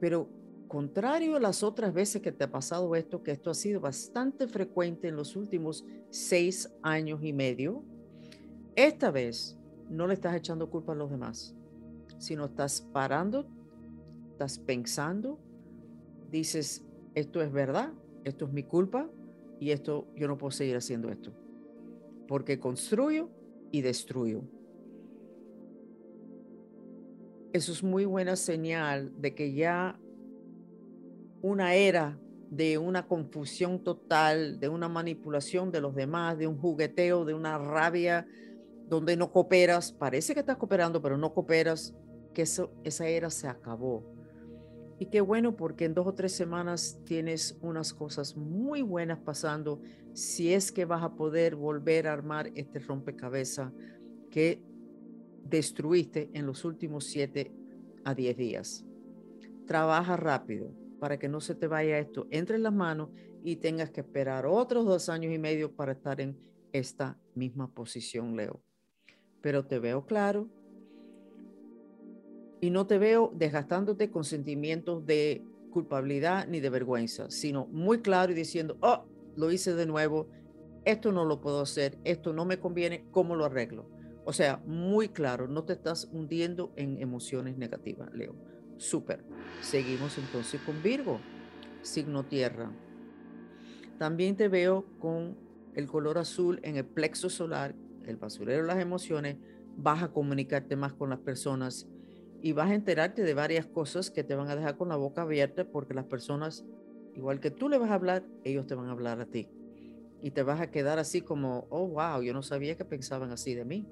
Pero 0.00 0.28
contrario 0.68 1.36
a 1.36 1.40
las 1.40 1.62
otras 1.62 1.92
veces 1.92 2.22
que 2.22 2.32
te 2.32 2.44
ha 2.44 2.50
pasado 2.50 2.94
esto, 2.96 3.22
que 3.22 3.30
esto 3.30 3.50
ha 3.50 3.54
sido 3.54 3.80
bastante 3.80 4.48
frecuente 4.48 5.08
en 5.08 5.16
los 5.16 5.36
últimos 5.36 5.84
seis 6.10 6.72
años 6.82 7.20
y 7.22 7.32
medio, 7.32 7.84
esta 8.76 9.10
vez 9.10 9.58
no 9.88 10.06
le 10.06 10.14
estás 10.14 10.34
echando 10.34 10.70
culpa 10.70 10.92
a 10.92 10.96
los 10.96 11.10
demás, 11.10 11.54
sino 12.18 12.46
estás 12.46 12.80
parando, 12.80 13.46
estás 14.30 14.58
pensando, 14.58 15.38
dices, 16.30 16.84
esto 17.14 17.42
es 17.42 17.52
verdad, 17.52 17.92
esto 18.24 18.46
es 18.46 18.52
mi 18.52 18.62
culpa 18.62 19.10
y 19.60 19.70
esto 19.70 20.08
yo 20.16 20.28
no 20.28 20.38
puedo 20.38 20.50
seguir 20.50 20.76
haciendo 20.76 21.10
esto. 21.10 21.32
Porque 22.26 22.58
construyo 22.58 23.28
y 23.70 23.82
destruyo. 23.82 24.42
Eso 27.52 27.72
es 27.72 27.82
muy 27.82 28.06
buena 28.06 28.36
señal 28.36 29.12
de 29.20 29.34
que 29.34 29.52
ya 29.52 29.98
una 31.42 31.74
era 31.74 32.18
de 32.50 32.78
una 32.78 33.06
confusión 33.06 33.82
total, 33.82 34.60
de 34.60 34.68
una 34.68 34.88
manipulación 34.88 35.70
de 35.70 35.80
los 35.80 35.94
demás, 35.94 36.38
de 36.38 36.46
un 36.46 36.58
jugueteo, 36.58 37.24
de 37.24 37.34
una 37.34 37.58
rabia 37.58 38.26
donde 38.96 39.16
no 39.16 39.32
cooperas, 39.32 39.92
parece 39.92 40.34
que 40.34 40.40
estás 40.40 40.56
cooperando, 40.56 41.00
pero 41.00 41.16
no 41.16 41.32
cooperas, 41.32 41.94
que 42.34 42.42
eso, 42.42 42.72
esa 42.84 43.06
era 43.06 43.30
se 43.30 43.48
acabó 43.48 44.12
y 45.02 45.06
qué 45.06 45.20
bueno 45.20 45.56
porque 45.56 45.84
en 45.84 45.94
dos 45.94 46.06
o 46.06 46.14
tres 46.14 46.30
semanas 46.30 47.00
tienes 47.04 47.58
unas 47.60 47.92
cosas 47.92 48.36
muy 48.36 48.82
buenas 48.82 49.18
pasando 49.18 49.80
si 50.12 50.52
es 50.52 50.70
que 50.70 50.84
vas 50.84 51.02
a 51.02 51.16
poder 51.16 51.56
volver 51.56 52.06
a 52.06 52.12
armar 52.12 52.52
este 52.54 52.78
rompecabezas 52.78 53.72
que 54.30 54.62
destruiste 55.42 56.30
en 56.34 56.46
los 56.46 56.64
últimos 56.64 57.02
siete 57.02 57.52
a 58.04 58.14
diez 58.14 58.36
días. 58.36 58.84
Trabaja 59.66 60.16
rápido 60.16 60.72
para 61.00 61.18
que 61.18 61.28
no 61.28 61.40
se 61.40 61.56
te 61.56 61.66
vaya 61.66 61.98
esto 61.98 62.28
entre 62.30 62.60
las 62.60 62.72
manos 62.72 63.10
y 63.42 63.56
tengas 63.56 63.90
que 63.90 64.02
esperar 64.02 64.46
otros 64.46 64.86
dos 64.86 65.08
años 65.08 65.34
y 65.34 65.38
medio 65.38 65.74
para 65.74 65.90
estar 65.90 66.20
en 66.20 66.38
esta 66.70 67.18
misma 67.34 67.68
posición, 67.74 68.36
Leo. 68.36 68.62
Pero 69.42 69.66
te 69.66 69.78
veo 69.78 70.06
claro, 70.06 70.48
y 72.62 72.70
no 72.70 72.86
te 72.86 72.96
veo 72.96 73.32
desgastándote 73.34 74.10
con 74.12 74.22
sentimientos 74.22 75.04
de 75.04 75.44
culpabilidad 75.72 76.46
ni 76.46 76.60
de 76.60 76.70
vergüenza, 76.70 77.28
sino 77.28 77.66
muy 77.66 78.02
claro 78.02 78.30
y 78.30 78.36
diciendo, 78.36 78.78
oh, 78.82 79.04
lo 79.34 79.50
hice 79.50 79.74
de 79.74 79.84
nuevo, 79.84 80.28
esto 80.84 81.10
no 81.10 81.24
lo 81.24 81.40
puedo 81.40 81.60
hacer, 81.60 81.98
esto 82.04 82.32
no 82.32 82.44
me 82.44 82.60
conviene, 82.60 83.04
¿cómo 83.10 83.34
lo 83.34 83.44
arreglo? 83.44 83.90
O 84.24 84.32
sea, 84.32 84.62
muy 84.64 85.08
claro, 85.08 85.48
no 85.48 85.64
te 85.64 85.72
estás 85.72 86.08
hundiendo 86.12 86.72
en 86.76 87.02
emociones 87.02 87.58
negativas, 87.58 88.14
Leo. 88.14 88.36
Súper. 88.76 89.24
Seguimos 89.60 90.16
entonces 90.16 90.60
con 90.60 90.80
Virgo, 90.84 91.18
signo 91.82 92.24
tierra. 92.24 92.70
También 93.98 94.36
te 94.36 94.46
veo 94.46 94.86
con 95.00 95.36
el 95.74 95.88
color 95.88 96.18
azul 96.18 96.60
en 96.62 96.76
el 96.76 96.84
plexo 96.84 97.28
solar, 97.28 97.74
el 98.06 98.16
basurero 98.16 98.62
de 98.62 98.68
las 98.68 98.78
emociones. 98.78 99.36
Vas 99.76 100.02
a 100.02 100.12
comunicarte 100.12 100.76
más 100.76 100.92
con 100.92 101.10
las 101.10 101.18
personas 101.20 101.88
y 102.42 102.52
vas 102.52 102.70
a 102.70 102.74
enterarte 102.74 103.22
de 103.22 103.34
varias 103.34 103.66
cosas 103.66 104.10
que 104.10 104.24
te 104.24 104.34
van 104.34 104.48
a 104.48 104.56
dejar 104.56 104.76
con 104.76 104.88
la 104.88 104.96
boca 104.96 105.22
abierta 105.22 105.64
porque 105.64 105.94
las 105.94 106.06
personas, 106.06 106.64
igual 107.14 107.38
que 107.38 107.52
tú 107.52 107.68
le 107.68 107.78
vas 107.78 107.90
a 107.90 107.94
hablar, 107.94 108.24
ellos 108.42 108.66
te 108.66 108.74
van 108.74 108.88
a 108.88 108.92
hablar 108.92 109.20
a 109.20 109.26
ti. 109.26 109.48
Y 110.20 110.32
te 110.32 110.42
vas 110.42 110.60
a 110.60 110.70
quedar 110.70 110.98
así 110.98 111.20
como, 111.20 111.66
oh, 111.70 111.86
wow, 111.86 112.20
yo 112.20 112.32
no 112.34 112.42
sabía 112.42 112.76
que 112.76 112.84
pensaban 112.84 113.30
así 113.30 113.54
de 113.54 113.64
mí. 113.64 113.86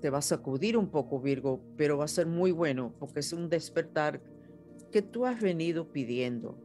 Te 0.00 0.08
vas 0.08 0.32
a 0.32 0.36
sacudir 0.36 0.78
un 0.78 0.88
poco, 0.88 1.20
Virgo, 1.20 1.60
pero 1.76 1.98
va 1.98 2.06
a 2.06 2.08
ser 2.08 2.26
muy 2.26 2.52
bueno 2.52 2.94
porque 2.98 3.20
es 3.20 3.32
un 3.34 3.50
despertar 3.50 4.22
que 4.90 5.02
tú 5.02 5.26
has 5.26 5.40
venido 5.40 5.92
pidiendo, 5.92 6.58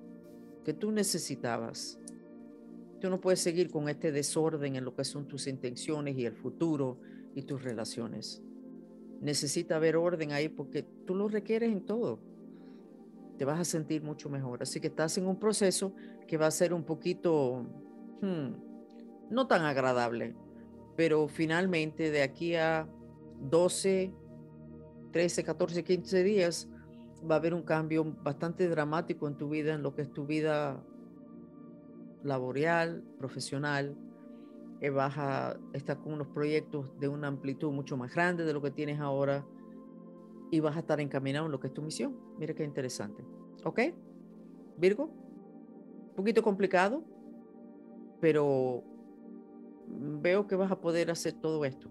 que 0.63 0.74
tú 0.74 0.91
necesitabas. 0.91 2.00
Tú 3.05 3.12
no 3.12 3.21
puedes 3.21 3.39
seguir 3.39 3.69
con 3.69 3.88
este 3.88 4.12
desorden 4.12 4.75
en 4.75 4.83
lo 4.83 4.95
que 4.95 5.03
son 5.03 5.27
tus 5.27 5.45
intenciones 5.45 6.17
y 6.17 6.25
el 6.25 6.33
futuro 6.33 6.97
y 7.35 7.43
tus 7.43 7.62
relaciones 7.62 8.41
necesita 9.21 9.75
haber 9.75 9.95
orden 9.95 10.31
ahí 10.31 10.50
porque 10.50 10.81
tú 10.81 11.13
lo 11.13 11.27
requieres 11.27 11.71
en 11.71 11.85
todo. 11.85 12.17
Te 13.38 13.45
vas 13.45 13.59
a 13.59 13.63
sentir 13.63 14.01
mucho 14.01 14.27
mejor. 14.27 14.63
Así 14.63 14.79
que 14.79 14.88
estás 14.88 15.19
en 15.19 15.27
un 15.27 15.38
proceso 15.38 15.93
que 16.27 16.35
va 16.35 16.47
a 16.47 16.51
ser 16.51 16.74
un 16.74 16.83
poquito, 16.83 17.67
hmm, 18.24 19.29
no 19.29 19.45
tan 19.45 19.62
agradable, 19.62 20.35
pero 20.97 21.27
finalmente 21.27 22.09
de 22.09 22.24
aquí 22.24 22.55
a 22.55 22.89
12, 23.39 24.12
13, 25.12 25.43
14, 25.43 25.83
15 25.83 26.24
días 26.24 26.67
va 27.29 27.35
a 27.35 27.38
haber 27.38 27.53
un 27.53 27.62
cambio 27.62 28.03
bastante 28.24 28.67
dramático 28.67 29.27
en 29.27 29.38
tu 29.38 29.47
vida, 29.47 29.75
en 29.75 29.83
lo 29.83 29.93
que 29.93 30.01
es 30.01 30.12
tu 30.12 30.25
vida 30.25 30.83
laboral, 32.25 33.03
profesional, 33.17 33.96
eh, 34.82 34.89
vas 34.89 35.17
a 35.17 35.58
estar 35.74 36.00
con 36.00 36.13
unos 36.13 36.27
proyectos 36.27 36.91
de 37.00 37.08
una 37.08 37.27
amplitud 37.27 37.72
mucho 37.72 37.96
más 37.96 38.13
grande 38.13 38.44
de 38.44 38.53
lo 38.53 38.62
que 38.62 38.72
tienes 38.72 39.00
ahora 39.00 39.46
y 40.51 40.60
vas 40.60 40.75
a 40.75 40.79
estar 40.79 41.00
encaminado 41.00 41.46
en 41.46 41.51
lo 41.51 41.60
que 41.60 41.67
es 41.67 41.74
tu 41.74 41.82
misión. 41.82 42.17
Mira 42.38 42.53
qué 42.53 42.63
interesante. 42.63 43.24
¿Ok? 43.63 43.79
Virgo, 44.77 45.05
un 45.05 46.15
poquito 46.15 46.44
complicado, 46.44 47.03
pero 48.20 48.84
veo 49.88 50.48
que 50.48 50.55
vas 50.55 50.72
a 50.72 50.79
poder 50.79 51.12
hacer 51.12 51.34
todo 51.34 51.63
esto. 51.63 51.89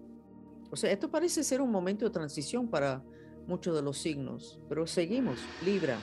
O 0.71 0.75
sea, 0.75 0.91
esto 0.91 1.09
parece 1.09 1.43
ser 1.43 1.61
un 1.61 1.71
momento 1.71 2.05
de 2.05 2.11
transición 2.11 2.67
para 2.67 3.03
muchos 3.47 3.75
de 3.75 3.81
los 3.81 3.97
signos, 3.97 4.59
pero 4.67 4.85
seguimos, 4.85 5.39
Libra. 5.63 5.97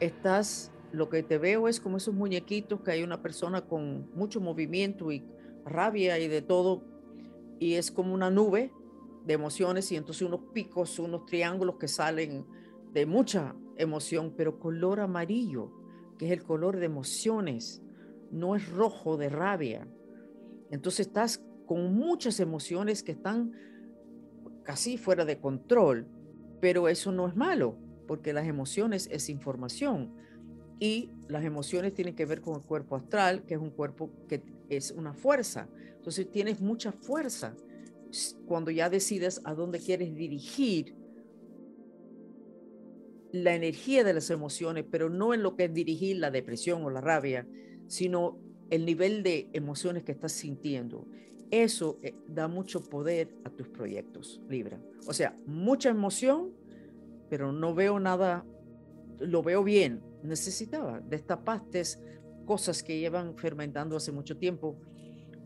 Estás, 0.00 0.70
lo 0.94 1.08
que 1.08 1.22
te 1.22 1.38
veo 1.38 1.66
es 1.68 1.80
como 1.80 1.96
esos 1.96 2.14
muñequitos 2.14 2.80
que 2.80 2.92
hay 2.92 3.02
una 3.02 3.20
persona 3.20 3.62
con 3.62 4.08
mucho 4.14 4.40
movimiento 4.40 5.10
y 5.10 5.24
rabia 5.64 6.18
y 6.18 6.28
de 6.28 6.40
todo, 6.40 6.84
y 7.58 7.74
es 7.74 7.90
como 7.90 8.14
una 8.14 8.30
nube 8.30 8.70
de 9.24 9.34
emociones 9.34 9.90
y 9.90 9.96
entonces 9.96 10.22
unos 10.22 10.40
picos, 10.52 10.98
unos 10.98 11.26
triángulos 11.26 11.76
que 11.76 11.88
salen 11.88 12.44
de 12.92 13.06
mucha 13.06 13.56
emoción, 13.76 14.34
pero 14.36 14.60
color 14.60 15.00
amarillo, 15.00 15.72
que 16.18 16.26
es 16.26 16.32
el 16.32 16.44
color 16.44 16.76
de 16.76 16.86
emociones, 16.86 17.82
no 18.30 18.54
es 18.54 18.68
rojo 18.68 19.16
de 19.16 19.30
rabia. 19.30 19.88
Entonces 20.70 21.08
estás 21.08 21.44
con 21.66 21.94
muchas 21.94 22.38
emociones 22.38 23.02
que 23.02 23.12
están 23.12 23.52
casi 24.62 24.96
fuera 24.96 25.24
de 25.24 25.40
control, 25.40 26.06
pero 26.60 26.88
eso 26.88 27.10
no 27.10 27.26
es 27.26 27.34
malo, 27.34 27.76
porque 28.06 28.32
las 28.32 28.46
emociones 28.46 29.08
es 29.10 29.28
información 29.28 30.14
y 30.84 31.08
las 31.28 31.42
emociones 31.46 31.94
tienen 31.94 32.14
que 32.14 32.26
ver 32.26 32.42
con 32.42 32.56
el 32.56 32.60
cuerpo 32.60 32.96
astral, 32.96 33.46
que 33.46 33.54
es 33.54 33.60
un 33.60 33.70
cuerpo 33.70 34.10
que 34.28 34.42
es 34.68 34.90
una 34.90 35.14
fuerza. 35.14 35.66
Entonces 35.96 36.30
tienes 36.30 36.60
mucha 36.60 36.92
fuerza 36.92 37.56
cuando 38.44 38.70
ya 38.70 38.90
decides 38.90 39.40
a 39.44 39.54
dónde 39.54 39.78
quieres 39.78 40.14
dirigir 40.14 40.94
la 43.32 43.54
energía 43.54 44.04
de 44.04 44.12
las 44.12 44.28
emociones, 44.28 44.84
pero 44.90 45.08
no 45.08 45.32
en 45.32 45.42
lo 45.42 45.56
que 45.56 45.64
es 45.64 45.72
dirigir 45.72 46.18
la 46.18 46.30
depresión 46.30 46.84
o 46.84 46.90
la 46.90 47.00
rabia, 47.00 47.48
sino 47.86 48.38
el 48.68 48.84
nivel 48.84 49.22
de 49.22 49.48
emociones 49.54 50.04
que 50.04 50.12
estás 50.12 50.32
sintiendo. 50.32 51.06
Eso 51.50 51.98
eh, 52.02 52.14
da 52.28 52.46
mucho 52.46 52.84
poder 52.84 53.34
a 53.44 53.48
tus 53.48 53.68
proyectos, 53.68 54.42
Libra. 54.50 54.78
O 55.06 55.14
sea, 55.14 55.34
mucha 55.46 55.88
emoción, 55.88 56.52
pero 57.30 57.52
no 57.52 57.74
veo 57.74 57.98
nada, 58.00 58.44
lo 59.20 59.42
veo 59.42 59.64
bien. 59.64 60.02
Necesitaba, 60.22 61.00
destapaste 61.00 61.82
cosas 62.44 62.82
que 62.82 62.98
llevan 62.98 63.36
fermentando 63.36 63.96
hace 63.96 64.12
mucho 64.12 64.36
tiempo, 64.36 64.78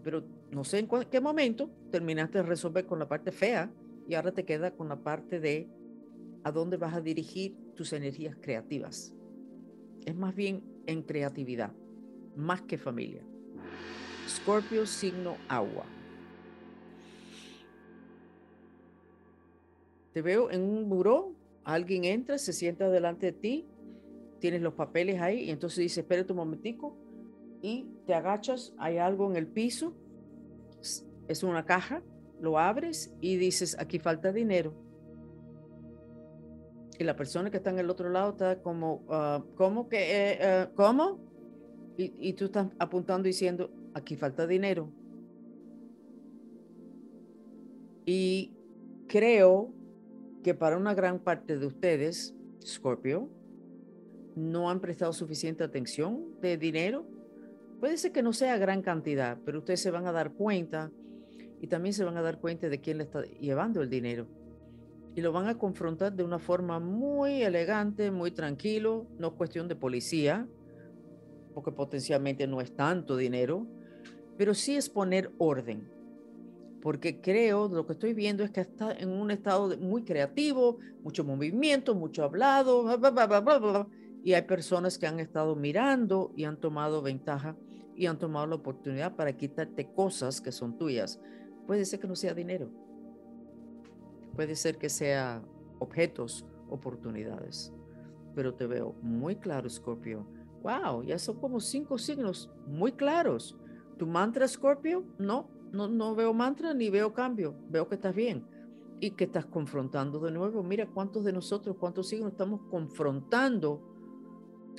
pero 0.02 0.24
no 0.50 0.64
sé 0.64 0.78
en 0.78 0.88
qué 1.10 1.20
momento 1.20 1.70
terminaste 1.90 2.38
de 2.38 2.44
resolver 2.44 2.86
con 2.86 2.98
la 2.98 3.08
parte 3.08 3.32
fea 3.32 3.70
y 4.06 4.14
ahora 4.14 4.32
te 4.32 4.44
queda 4.44 4.70
con 4.70 4.88
la 4.88 4.96
parte 4.96 5.40
de 5.40 5.68
a 6.44 6.52
dónde 6.52 6.76
vas 6.76 6.94
a 6.94 7.00
dirigir 7.00 7.56
tus 7.74 7.92
energías 7.92 8.36
creativas. 8.40 9.12
Es 10.04 10.16
más 10.16 10.34
bien 10.34 10.62
en 10.86 11.02
creatividad, 11.02 11.72
más 12.34 12.62
que 12.62 12.78
familia. 12.78 13.22
Scorpio, 14.28 14.86
signo 14.86 15.36
agua. 15.48 15.84
Te 20.12 20.22
veo 20.22 20.50
en 20.50 20.62
un 20.62 20.88
buró, 20.88 21.34
alguien 21.68 22.04
entra, 22.04 22.38
se 22.38 22.54
sienta 22.54 22.88
delante 22.88 23.26
de 23.26 23.32
ti, 23.32 23.68
tienes 24.40 24.62
los 24.62 24.72
papeles 24.72 25.20
ahí 25.20 25.44
y 25.44 25.50
entonces 25.50 25.80
dice, 25.80 26.00
espérate 26.00 26.32
un 26.32 26.38
momentico 26.38 26.96
y 27.60 27.86
te 28.06 28.14
agachas, 28.14 28.72
hay 28.78 28.96
algo 28.96 29.30
en 29.30 29.36
el 29.36 29.46
piso, 29.46 29.94
es 31.28 31.42
una 31.42 31.66
caja, 31.66 32.02
lo 32.40 32.58
abres 32.58 33.14
y 33.20 33.36
dices, 33.36 33.76
aquí 33.78 33.98
falta 33.98 34.32
dinero. 34.32 34.72
Y 36.98 37.04
la 37.04 37.14
persona 37.14 37.50
que 37.50 37.58
está 37.58 37.68
en 37.68 37.80
el 37.80 37.90
otro 37.90 38.08
lado 38.08 38.30
está 38.30 38.62
como, 38.62 39.04
ah, 39.10 39.44
¿cómo 39.54 39.90
que, 39.90 40.38
eh, 40.40 40.68
cómo? 40.74 41.20
Y, 41.98 42.14
y 42.18 42.32
tú 42.32 42.46
estás 42.46 42.68
apuntando 42.78 43.26
diciendo, 43.26 43.70
aquí 43.92 44.16
falta 44.16 44.46
dinero. 44.46 44.90
Y 48.06 48.54
creo 49.06 49.77
que 50.42 50.54
para 50.54 50.76
una 50.76 50.94
gran 50.94 51.18
parte 51.18 51.58
de 51.58 51.66
ustedes, 51.66 52.34
Scorpio, 52.64 53.28
no 54.36 54.70
han 54.70 54.80
prestado 54.80 55.12
suficiente 55.12 55.64
atención 55.64 56.40
de 56.40 56.56
dinero. 56.56 57.04
Puede 57.80 57.96
ser 57.96 58.12
que 58.12 58.22
no 58.22 58.32
sea 58.32 58.56
gran 58.56 58.82
cantidad, 58.82 59.38
pero 59.44 59.58
ustedes 59.58 59.80
se 59.80 59.90
van 59.90 60.06
a 60.06 60.12
dar 60.12 60.32
cuenta 60.32 60.90
y 61.60 61.66
también 61.66 61.92
se 61.92 62.04
van 62.04 62.16
a 62.16 62.22
dar 62.22 62.38
cuenta 62.38 62.68
de 62.68 62.80
quién 62.80 62.98
le 62.98 63.04
está 63.04 63.22
llevando 63.22 63.82
el 63.82 63.90
dinero. 63.90 64.26
Y 65.14 65.20
lo 65.20 65.32
van 65.32 65.48
a 65.48 65.58
confrontar 65.58 66.12
de 66.12 66.22
una 66.22 66.38
forma 66.38 66.78
muy 66.78 67.42
elegante, 67.42 68.10
muy 68.10 68.30
tranquilo, 68.30 69.06
no 69.18 69.28
es 69.28 69.32
cuestión 69.34 69.66
de 69.66 69.74
policía, 69.74 70.46
porque 71.54 71.72
potencialmente 71.72 72.46
no 72.46 72.60
es 72.60 72.74
tanto 72.76 73.16
dinero, 73.16 73.66
pero 74.36 74.54
sí 74.54 74.76
es 74.76 74.88
poner 74.88 75.32
orden. 75.38 75.90
Porque 76.82 77.20
creo, 77.20 77.68
lo 77.68 77.86
que 77.86 77.92
estoy 77.94 78.14
viendo 78.14 78.44
es 78.44 78.50
que 78.50 78.60
está 78.60 78.92
en 78.92 79.10
un 79.10 79.30
estado 79.30 79.76
muy 79.78 80.04
creativo, 80.04 80.78
mucho 81.02 81.24
movimiento, 81.24 81.94
mucho 81.94 82.24
hablado, 82.24 82.86
y 84.22 84.32
hay 84.32 84.42
personas 84.42 84.98
que 84.98 85.06
han 85.06 85.20
estado 85.20 85.56
mirando 85.56 86.32
y 86.36 86.44
han 86.44 86.58
tomado 86.58 87.02
ventaja 87.02 87.56
y 87.96 88.06
han 88.06 88.18
tomado 88.18 88.46
la 88.46 88.54
oportunidad 88.56 89.16
para 89.16 89.36
quitarte 89.36 89.92
cosas 89.92 90.40
que 90.40 90.52
son 90.52 90.78
tuyas. 90.78 91.20
Puede 91.66 91.84
ser 91.84 91.98
que 91.98 92.06
no 92.06 92.14
sea 92.14 92.32
dinero, 92.32 92.70
puede 94.34 94.54
ser 94.54 94.78
que 94.78 94.88
sea 94.88 95.42
objetos, 95.80 96.46
oportunidades, 96.70 97.72
pero 98.34 98.54
te 98.54 98.66
veo 98.66 98.94
muy 99.02 99.36
claro, 99.36 99.68
Scorpio. 99.68 100.26
Wow, 100.62 101.02
ya 101.02 101.18
son 101.18 101.40
como 101.40 101.60
cinco 101.60 101.98
signos 101.98 102.50
muy 102.66 102.92
claros 102.92 103.56
¿Tu 103.98 104.06
mantra, 104.06 104.46
Scorpio? 104.46 105.04
No, 105.18 105.50
no, 105.72 105.88
no 105.88 106.14
veo 106.14 106.32
mantra 106.32 106.74
ni 106.74 106.90
veo 106.90 107.12
cambio. 107.12 107.54
Veo 107.68 107.88
que 107.88 107.96
estás 107.96 108.14
bien 108.14 108.44
y 109.00 109.12
que 109.12 109.24
estás 109.24 109.46
confrontando 109.46 110.18
de 110.20 110.30
nuevo. 110.30 110.62
Mira 110.62 110.86
cuántos 110.86 111.24
de 111.24 111.32
nosotros, 111.32 111.76
cuántos 111.78 112.08
signos 112.08 112.32
estamos 112.32 112.60
confrontando 112.70 113.82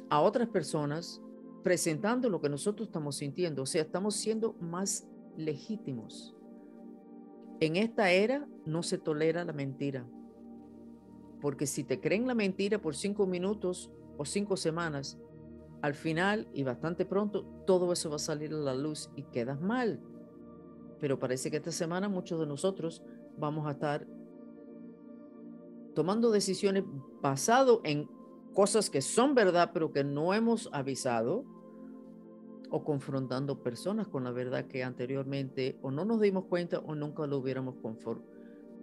a 0.10 0.21
otras 0.21 0.49
personas, 0.49 1.21
presentando 1.63 2.30
lo 2.30 2.41
que 2.41 2.49
nosotros 2.49 2.88
estamos 2.88 3.17
sintiendo. 3.17 3.63
O 3.63 3.65
sea, 3.65 3.82
estamos 3.82 4.15
siendo 4.15 4.54
más 4.54 5.08
legítimos. 5.38 6.36
En 7.60 7.75
esta 7.75 8.12
era 8.12 8.47
no 8.65 8.84
se 8.84 8.97
tolera 8.97 9.43
la 9.45 9.54
mentira. 9.54 10.06
Porque 11.41 11.67
si 11.67 11.84
te 11.84 11.99
creen 11.99 12.28
la 12.28 12.36
mentira 12.36 12.82
por 12.82 12.95
cinco 12.95 13.25
minutos 13.25 13.91
o 14.17 14.25
cinco 14.25 14.58
semanas, 14.58 15.17
al 15.82 15.93
final 15.93 16.47
y 16.54 16.63
bastante 16.63 17.06
pronto 17.06 17.45
todo 17.65 17.93
eso 17.93 18.10
va 18.10 18.17
a 18.17 18.19
salir 18.19 18.54
a 18.54 18.58
la 18.58 18.73
luz 18.73 19.10
y 19.15 19.23
quedas 19.23 19.62
mal. 19.62 20.02
Pero 20.99 21.19
parece 21.19 21.49
que 21.49 21.57
esta 21.57 21.71
semana 21.71 22.09
muchos 22.09 22.39
de 22.39 22.45
nosotros 22.45 23.01
vamos 23.38 23.67
a 23.67 23.71
estar 23.71 24.05
tomando 25.95 26.31
decisiones 26.31 26.83
basado 27.21 27.81
en 27.83 28.09
cosas 28.53 28.89
que 28.89 29.01
son 29.01 29.35
verdad 29.35 29.71
pero 29.73 29.91
que 29.91 30.03
no 30.03 30.33
hemos 30.33 30.69
avisado 30.71 31.45
o 32.69 32.83
confrontando 32.83 33.63
personas 33.63 34.07
con 34.07 34.23
la 34.23 34.31
verdad 34.31 34.65
que 34.65 34.83
anteriormente 34.83 35.79
o 35.81 35.91
no 35.91 36.05
nos 36.05 36.21
dimos 36.21 36.45
cuenta 36.45 36.79
o 36.79 36.95
nunca 36.95 37.25
lo 37.25 37.38
hubiéramos 37.38 37.75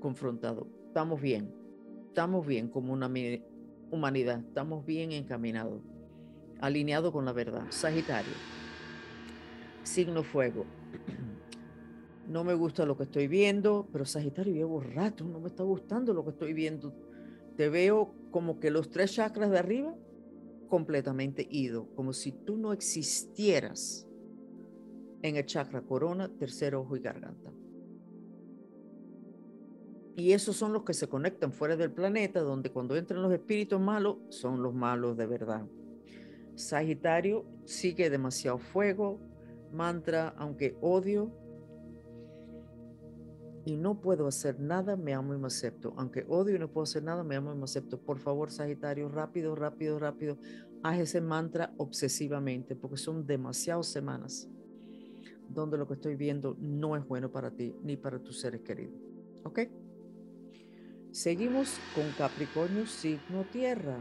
confrontado. 0.01 0.67
Estamos 0.89 1.21
bien, 1.21 1.55
estamos 2.09 2.47
bien 2.47 2.69
como 2.69 2.93
una 2.93 3.11
humanidad, 3.91 4.41
estamos 4.41 4.85
bien 4.85 5.13
encaminados 5.13 5.83
alineado 6.61 7.13
con 7.13 7.25
la 7.25 7.33
verdad. 7.33 7.67
Sagitario, 7.71 8.33
signo 9.83 10.23
fuego. 10.23 10.65
No 12.29 12.43
me 12.43 12.55
gusta 12.55 12.85
lo 12.85 12.97
que 12.97 13.05
estoy 13.05 13.29
viendo, 13.29 13.89
pero 13.93 14.05
Sagitario 14.05 14.53
llevo 14.53 14.81
rato, 14.81 15.25
no 15.25 15.41
me 15.41 15.49
está 15.49 15.63
gustando 15.63 16.13
lo 16.13 16.25
que 16.25 16.31
estoy 16.31 16.53
viendo. 16.53 16.93
Te 17.57 17.69
veo 17.69 18.15
como 18.31 18.59
que 18.59 18.71
los 18.71 18.91
tres 18.91 19.13
chakras 19.13 19.51
de 19.51 19.59
arriba 19.59 19.95
completamente 20.69 21.47
ido, 21.49 21.89
como 21.95 22.13
si 22.13 22.33
tú 22.33 22.57
no 22.57 22.73
existieras 22.73 24.09
en 25.23 25.37
el 25.37 25.47
chakra 25.47 25.83
corona, 25.83 26.29
tercer 26.29 26.75
ojo 26.75 26.97
y 26.97 27.01
garganta. 27.01 27.53
Y 30.17 30.33
esos 30.33 30.57
son 30.57 30.73
los 30.73 30.83
que 30.83 30.95
se 30.95 31.09
conectan 31.09 31.53
fuera 31.53 31.77
del 31.77 31.93
planeta, 31.93 32.41
donde 32.41 32.73
cuando 32.73 32.97
entran 32.97 33.23
los 33.23 33.33
espíritus 33.33 33.81
malos, 33.81 34.17
son 34.31 34.63
los 34.63 34.75
malos 34.75 35.17
de 35.17 35.27
verdad. 35.27 35.67
Sagitario 36.55 37.45
sigue 37.67 38.09
demasiado 38.09 38.59
fuego, 38.59 39.21
mantra, 39.73 40.35
aunque 40.39 40.77
odio 40.81 41.31
y 43.67 43.77
no 43.77 44.01
puedo 44.01 44.29
hacer 44.29 44.61
nada, 44.61 44.97
me 44.97 45.13
amo 45.13 45.35
y 45.35 45.39
me 45.39 45.49
acepto. 45.49 45.93
Aunque 45.97 46.25
odio 46.29 46.55
y 46.55 46.59
no 46.61 46.71
puedo 46.71 46.85
hacer 46.85 47.03
nada, 47.03 47.25
me 47.25 47.35
amo 47.35 47.53
y 47.53 47.57
me 47.57 47.65
acepto. 47.65 47.99
Por 47.99 48.21
favor, 48.21 48.53
Sagitario, 48.53 49.09
rápido, 49.09 49.57
rápido, 49.57 49.99
rápido, 49.99 50.39
haz 50.85 51.01
ese 51.01 51.21
mantra 51.21 51.75
obsesivamente, 51.77 52.77
porque 52.77 52.97
son 52.97 53.27
demasiadas 53.27 53.89
semanas 53.89 54.49
donde 55.49 55.77
lo 55.79 55.89
que 55.89 55.95
estoy 55.95 56.15
viendo 56.15 56.57
no 56.61 56.97
es 56.97 57.05
bueno 57.07 57.33
para 57.33 57.51
ti 57.51 57.75
ni 57.83 57.97
para 57.97 58.21
tus 58.21 58.39
seres 58.39 58.61
queridos. 58.63 58.95
¿Ok? 59.43 59.61
Seguimos 61.11 61.81
con 61.97 62.09
Capricornio, 62.17 62.87
signo 62.87 63.45
tierra. 63.51 63.99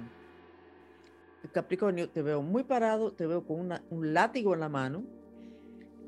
Capricornio, 1.52 2.08
te 2.10 2.22
veo 2.22 2.44
muy 2.44 2.64
parado, 2.64 3.14
te 3.14 3.26
veo 3.26 3.44
con 3.44 3.72
un 3.90 4.14
látigo 4.14 4.54
en 4.54 4.60
la 4.60 4.70
mano 4.70 5.04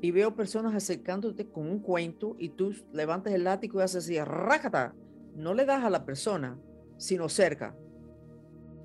y 0.00 0.10
veo 0.10 0.34
personas 0.34 0.74
acercándote 0.74 1.48
con 1.48 1.68
un 1.68 1.80
cuento 1.80 2.36
y 2.38 2.50
tú 2.50 2.74
levantas 2.92 3.32
el 3.32 3.44
látigo 3.44 3.80
y 3.80 3.82
haces 3.82 4.04
así, 4.04 4.18
rácata. 4.20 4.94
No 5.34 5.54
le 5.54 5.64
das 5.64 5.84
a 5.84 5.90
la 5.90 6.04
persona, 6.04 6.58
sino 6.96 7.28
cerca. 7.28 7.76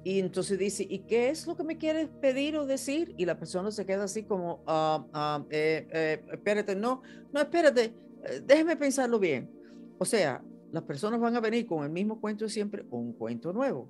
Y 0.03 0.19
entonces 0.19 0.59
dice, 0.59 0.85
¿y 0.87 0.99
qué 0.99 1.29
es 1.29 1.47
lo 1.47 1.55
que 1.55 1.63
me 1.63 1.77
quieres 1.77 2.09
pedir 2.21 2.57
o 2.57 2.65
decir? 2.65 3.13
Y 3.17 3.25
la 3.25 3.39
persona 3.39 3.71
se 3.71 3.85
queda 3.85 4.03
así 4.03 4.23
como, 4.23 4.61
ah, 4.67 5.05
ah, 5.13 5.45
eh, 5.49 5.87
eh, 5.91 6.25
espérate, 6.33 6.75
no, 6.75 7.01
no, 7.31 7.39
espérate, 7.39 7.93
eh, 8.25 8.41
déjeme 8.45 8.75
pensarlo 8.75 9.17
bien. 9.17 9.49
O 9.97 10.05
sea, 10.05 10.43
las 10.71 10.83
personas 10.83 11.21
van 11.21 11.35
a 11.37 11.39
venir 11.39 11.65
con 11.65 11.85
el 11.85 11.89
mismo 11.89 12.19
cuento 12.19 12.49
siempre 12.49 12.85
o 12.89 12.97
un 12.97 13.13
cuento 13.13 13.53
nuevo, 13.53 13.87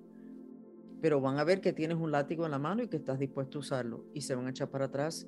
pero 1.02 1.20
van 1.20 1.40
a 1.40 1.44
ver 1.44 1.62
que 1.62 1.74
tienes 1.74 1.98
un 1.98 2.12
látigo 2.12 2.46
en 2.46 2.52
la 2.52 2.60
mano 2.60 2.84
y 2.84 2.88
que 2.88 2.98
estás 2.98 3.18
dispuesto 3.18 3.58
a 3.58 3.62
usarlo 3.62 4.06
y 4.14 4.22
se 4.22 4.36
van 4.36 4.46
a 4.46 4.50
echar 4.52 4.70
para 4.70 4.86
atrás 4.86 5.28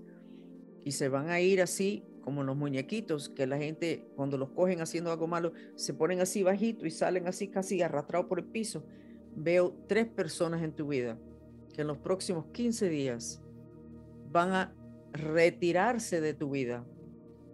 y 0.86 0.94
se 0.94 1.10
van 1.10 1.30
a 1.30 1.42
ir 1.42 1.62
así 1.62 2.06
como 2.22 2.44
los 2.44 2.56
muñequitos 2.56 3.28
que 3.28 3.46
la 3.46 3.58
gente 3.58 4.08
cuando 4.16 4.38
los 4.38 4.52
cogen 4.52 4.80
haciendo 4.80 5.12
algo 5.12 5.28
malo 5.28 5.52
se 5.76 5.94
ponen 5.94 6.22
así 6.22 6.44
bajito 6.44 6.86
y 6.86 6.92
salen 6.92 7.28
así 7.28 7.50
casi 7.50 7.82
arrastrados 7.82 8.28
por 8.28 8.40
el 8.40 8.46
piso 8.46 8.86
veo 9.36 9.76
tres 9.88 10.08
personas 10.08 10.64
en 10.64 10.72
tu 10.72 10.88
vida 10.88 11.18
que 11.74 11.82
en 11.82 11.88
los 11.88 11.98
próximos 11.98 12.46
15 12.54 12.88
días 12.88 13.42
van 14.32 14.54
a 14.54 14.74
retirarse 15.12 16.22
de 16.22 16.34
tu 16.34 16.52
vida 16.52 16.86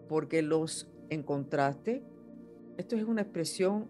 porque 0.08 0.41
los 0.41 0.91
encontraste. 1.10 2.04
Esto 2.78 2.96
es 2.96 3.04
una 3.04 3.22
expresión, 3.22 3.89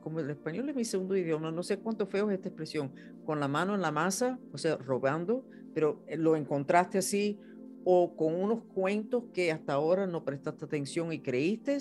como 0.00 0.20
el 0.20 0.30
español 0.30 0.68
es 0.68 0.76
mi 0.76 0.84
segundo 0.84 1.16
idioma, 1.16 1.50
no 1.50 1.62
sé 1.62 1.78
cuánto 1.78 2.06
feo 2.06 2.30
es 2.30 2.36
esta 2.36 2.48
expresión, 2.48 2.92
con 3.24 3.40
la 3.40 3.48
mano 3.48 3.74
en 3.74 3.80
la 3.80 3.90
masa, 3.90 4.38
o 4.52 4.58
sea, 4.58 4.76
robando, 4.76 5.44
pero 5.74 6.02
eh, 6.06 6.16
lo 6.16 6.36
encontraste 6.36 6.98
así 6.98 7.40
o 7.88 8.16
con 8.16 8.34
unos 8.34 8.64
cuentos 8.74 9.22
que 9.32 9.52
hasta 9.52 9.74
ahora 9.74 10.08
no 10.08 10.24
prestaste 10.24 10.64
atención 10.64 11.12
y 11.12 11.20
creíste, 11.20 11.78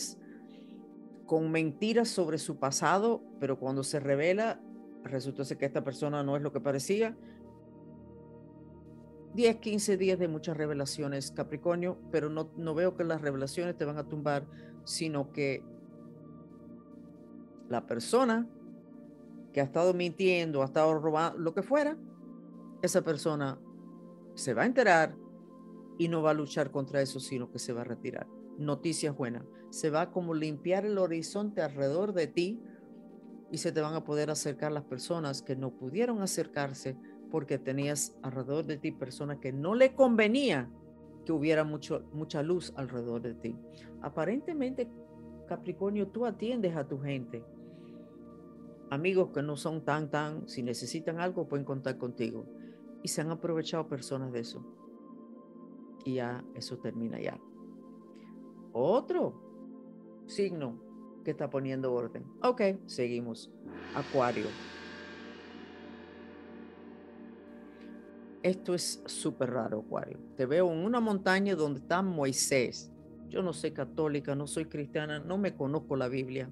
con 1.25 1.51
mentiras 1.51 2.09
sobre 2.09 2.37
su 2.37 2.57
pasado, 2.59 3.23
pero 3.39 3.57
cuando 3.57 3.83
se 3.83 3.99
revela 3.99 4.61
resultó 5.03 5.43
ser 5.43 5.57
que 5.57 5.65
esta 5.65 5.83
persona 5.83 6.21
no 6.21 6.35
es 6.35 6.43
lo 6.43 6.53
que 6.53 6.61
parecía. 6.61 7.17
10, 9.33 9.55
15 9.55 9.97
días 9.97 10.19
de 10.19 10.27
muchas 10.27 10.55
revelaciones, 10.55 11.31
Capricornio, 11.31 11.97
pero 12.11 12.29
no, 12.29 12.51
no 12.55 12.75
veo 12.75 12.95
que 12.95 13.03
las 13.03 13.21
revelaciones 13.21 13.75
te 13.75 13.83
van 13.85 13.97
a 13.97 14.07
tumbar, 14.07 14.45
sino 14.83 15.31
que 15.31 15.63
la 17.67 17.87
persona 17.87 18.47
que 19.53 19.59
ha 19.59 19.63
estado 19.63 19.95
mintiendo, 19.95 20.61
ha 20.61 20.65
estado 20.65 20.93
robando, 20.99 21.39
lo 21.39 21.55
que 21.55 21.63
fuera, 21.63 21.97
esa 22.83 23.01
persona 23.01 23.59
se 24.35 24.53
va 24.53 24.61
a 24.61 24.65
enterar 24.67 25.24
y 25.97 26.08
no 26.08 26.21
va 26.21 26.31
a 26.31 26.36
luchar 26.36 26.71
contra 26.71 27.01
eso, 27.01 27.19
sino 27.19 27.51
que 27.51 27.60
se 27.60 27.73
va 27.73 27.81
a 27.81 27.86
retirar. 27.86 28.27
Noticias 28.58 29.15
buenas. 29.15 29.43
Se 29.69 29.89
va 29.89 30.01
a 30.01 30.12
como 30.12 30.34
limpiar 30.34 30.86
el 30.86 30.97
horizonte 30.97 31.62
alrededor 31.62 32.13
de 32.13 32.27
ti 32.27 32.62
y 33.51 33.58
se 33.58 33.71
te 33.71 33.81
van 33.81 33.93
a 33.93 34.03
poder 34.03 34.29
acercar 34.29 34.71
las 34.71 34.84
personas 34.86 35.41
que 35.41 35.55
no 35.55 35.71
pudieron 35.71 36.21
acercarse 36.21 36.97
porque 37.31 37.58
tenías 37.58 38.17
alrededor 38.21 38.65
de 38.65 38.77
ti 38.77 38.91
personas 38.91 39.39
que 39.39 39.51
no 39.51 39.75
le 39.75 39.93
convenía 39.93 40.71
que 41.25 41.31
hubiera 41.31 41.63
mucho, 41.63 42.08
mucha 42.13 42.43
luz 42.43 42.71
alrededor 42.75 43.21
de 43.21 43.34
ti. 43.34 43.58
Aparentemente, 44.01 44.89
Capricornio, 45.47 46.08
tú 46.08 46.25
atiendes 46.25 46.75
a 46.75 46.88
tu 46.88 46.99
gente. 46.99 47.43
Amigos 48.89 49.31
que 49.34 49.41
no 49.41 49.58
son 49.58 49.84
tan, 49.84 50.10
tan, 50.12 50.47
si 50.47 50.62
necesitan 50.63 51.19
algo, 51.19 51.47
pueden 51.47 51.65
contar 51.65 51.97
contigo. 51.97 52.45
Y 53.03 53.08
se 53.08 53.21
han 53.21 53.31
aprovechado 53.31 53.88
personas 53.88 54.31
de 54.31 54.39
eso. 54.39 54.65
Y 56.05 56.13
ya, 56.13 56.45
eso 56.53 56.77
termina 56.77 57.19
ya. 57.19 57.37
Otro 58.71 59.33
signo 60.27 60.79
que 61.23 61.31
está 61.31 61.49
poniendo 61.49 61.91
orden. 61.91 62.23
Ok, 62.43 62.61
seguimos. 62.85 63.51
Acuario. 63.95 64.45
Esto 68.43 68.75
es 68.75 69.01
súper 69.07 69.49
raro, 69.49 69.79
Acuario. 69.79 70.19
Te 70.37 70.45
veo 70.45 70.71
en 70.71 70.85
una 70.85 70.99
montaña 70.99 71.55
donde 71.55 71.79
está 71.79 72.03
Moisés. 72.03 72.91
Yo 73.27 73.41
no 73.41 73.53
soy 73.53 73.71
católica, 73.71 74.35
no 74.35 74.45
soy 74.45 74.65
cristiana, 74.65 75.17
no 75.17 75.39
me 75.39 75.55
conozco 75.55 75.95
la 75.95 76.07
Biblia. 76.07 76.47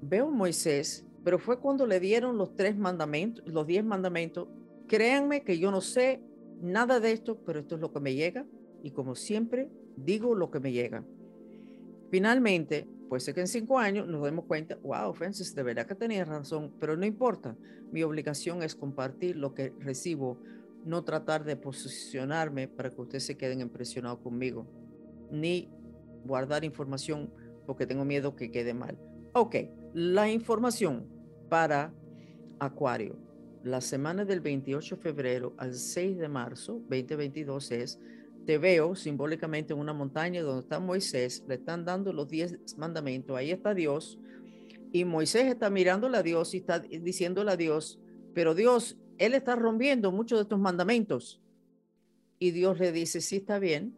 Veo 0.00 0.30
Moisés, 0.30 1.06
pero 1.22 1.38
fue 1.38 1.60
cuando 1.60 1.86
le 1.86 2.00
dieron 2.00 2.38
los 2.38 2.56
tres 2.56 2.76
mandamientos, 2.76 3.46
los 3.46 3.66
diez 3.66 3.84
mandamientos. 3.84 4.48
Créanme 4.88 5.42
que 5.42 5.58
yo 5.58 5.70
no 5.70 5.82
sé 5.82 6.22
nada 6.62 7.00
de 7.00 7.12
esto, 7.12 7.38
pero 7.44 7.60
esto 7.60 7.74
es 7.74 7.80
lo 7.80 7.92
que 7.92 8.00
me 8.00 8.14
llega 8.14 8.46
y 8.82 8.92
como 8.92 9.14
siempre 9.14 9.68
digo 9.96 10.34
lo 10.34 10.50
que 10.50 10.60
me 10.60 10.72
llega. 10.72 11.04
Finalmente, 12.10 12.88
puede 13.08 13.20
ser 13.20 13.34
que 13.34 13.40
en 13.40 13.48
cinco 13.48 13.78
años 13.78 14.06
nos 14.06 14.22
demos 14.22 14.44
cuenta, 14.46 14.78
wow, 14.82 15.12
Francis, 15.12 15.54
de 15.54 15.62
verdad 15.62 15.86
que 15.86 15.94
tenía 15.94 16.24
razón, 16.24 16.72
pero 16.78 16.96
no 16.96 17.04
importa. 17.04 17.56
Mi 17.90 18.02
obligación 18.02 18.62
es 18.62 18.74
compartir 18.74 19.36
lo 19.36 19.54
que 19.54 19.72
recibo, 19.80 20.38
no 20.84 21.04
tratar 21.04 21.44
de 21.44 21.56
posicionarme 21.56 22.68
para 22.68 22.90
que 22.90 23.00
ustedes 23.00 23.24
se 23.24 23.36
queden 23.36 23.60
impresionados 23.60 24.20
conmigo, 24.20 24.66
ni 25.30 25.68
guardar 26.24 26.64
información 26.64 27.32
porque 27.66 27.86
tengo 27.86 28.04
miedo 28.04 28.36
que 28.36 28.50
quede 28.50 28.74
mal. 28.74 28.98
Ok, 29.34 29.56
la 29.94 30.30
información 30.30 31.06
para 31.48 31.92
Acuario. 32.58 33.31
La 33.64 33.80
semana 33.80 34.24
del 34.24 34.40
28 34.40 34.96
de 34.96 35.02
febrero 35.02 35.54
al 35.56 35.74
6 35.74 36.18
de 36.18 36.28
marzo 36.28 36.82
2022 36.88 37.70
es 37.70 38.00
te 38.44 38.58
veo 38.58 38.96
simbólicamente 38.96 39.72
en 39.72 39.78
una 39.78 39.92
montaña 39.92 40.42
donde 40.42 40.62
está 40.62 40.80
Moisés, 40.80 41.44
le 41.46 41.54
están 41.54 41.84
dando 41.84 42.12
los 42.12 42.28
diez 42.28 42.58
mandamientos, 42.76 43.36
ahí 43.36 43.52
está 43.52 43.72
Dios, 43.72 44.18
y 44.90 45.04
Moisés 45.04 45.46
está 45.46 45.70
mirándole 45.70 46.18
a 46.18 46.22
Dios 46.24 46.52
y 46.54 46.58
está 46.58 46.80
diciéndole 46.80 47.52
a 47.52 47.56
Dios, 47.56 48.00
pero 48.34 48.54
Dios, 48.54 48.98
Él 49.18 49.34
está 49.34 49.54
rompiendo 49.54 50.10
muchos 50.10 50.38
de 50.38 50.42
estos 50.42 50.58
mandamientos. 50.58 51.40
Y 52.40 52.50
Dios 52.50 52.80
le 52.80 52.90
dice, 52.90 53.20
sí, 53.20 53.36
está 53.36 53.60
bien. 53.60 53.96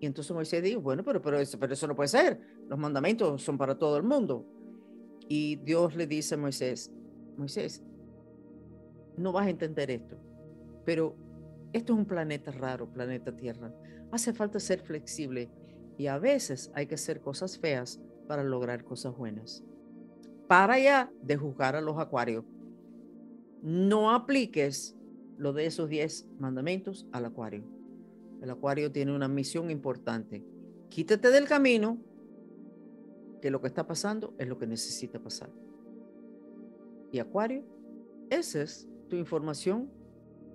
Y 0.00 0.06
entonces 0.06 0.32
Moisés 0.34 0.62
dijo, 0.62 0.80
bueno, 0.80 1.04
pero, 1.04 1.22
pero, 1.22 1.38
eso, 1.38 1.58
pero 1.58 1.72
eso 1.72 1.86
no 1.86 1.94
puede 1.94 2.08
ser, 2.08 2.40
los 2.68 2.78
mandamientos 2.78 3.40
son 3.42 3.56
para 3.56 3.78
todo 3.78 3.96
el 3.96 4.02
mundo. 4.02 4.44
Y 5.28 5.56
Dios 5.56 5.94
le 5.94 6.06
dice 6.06 6.34
a 6.34 6.38
Moisés, 6.38 6.90
Moisés, 7.36 7.82
no 9.16 9.32
vas 9.32 9.46
a 9.46 9.50
entender 9.50 9.90
esto, 9.90 10.16
pero 10.84 11.16
esto 11.72 11.92
es 11.92 11.98
un 11.98 12.06
planeta 12.06 12.50
raro, 12.50 12.92
planeta 12.92 13.34
Tierra. 13.36 13.72
Hace 14.10 14.32
falta 14.32 14.58
ser 14.58 14.80
flexible 14.80 15.50
y 15.96 16.06
a 16.08 16.18
veces 16.18 16.70
hay 16.74 16.86
que 16.86 16.96
hacer 16.96 17.20
cosas 17.20 17.58
feas 17.58 18.00
para 18.26 18.42
lograr 18.42 18.84
cosas 18.84 19.16
buenas. 19.16 19.62
Para 20.48 20.78
ya 20.78 21.12
de 21.22 21.36
juzgar 21.36 21.76
a 21.76 21.80
los 21.80 21.98
acuarios. 21.98 22.44
No 23.62 24.10
apliques 24.10 24.96
lo 25.36 25.52
de 25.52 25.66
esos 25.66 25.88
10 25.88 26.26
mandamientos 26.38 27.06
al 27.12 27.26
acuario. 27.26 27.64
El 28.42 28.50
acuario 28.50 28.90
tiene 28.90 29.14
una 29.14 29.28
misión 29.28 29.70
importante. 29.70 30.42
Quítate 30.88 31.30
del 31.30 31.46
camino, 31.46 31.98
que 33.40 33.50
lo 33.50 33.60
que 33.60 33.68
está 33.68 33.86
pasando 33.86 34.34
es 34.38 34.48
lo 34.48 34.58
que 34.58 34.66
necesita 34.66 35.18
pasar. 35.18 35.50
Y 37.12 37.18
acuario, 37.18 37.64
esa 38.28 38.62
es 38.62 38.88
tu 39.10 39.16
información 39.16 39.90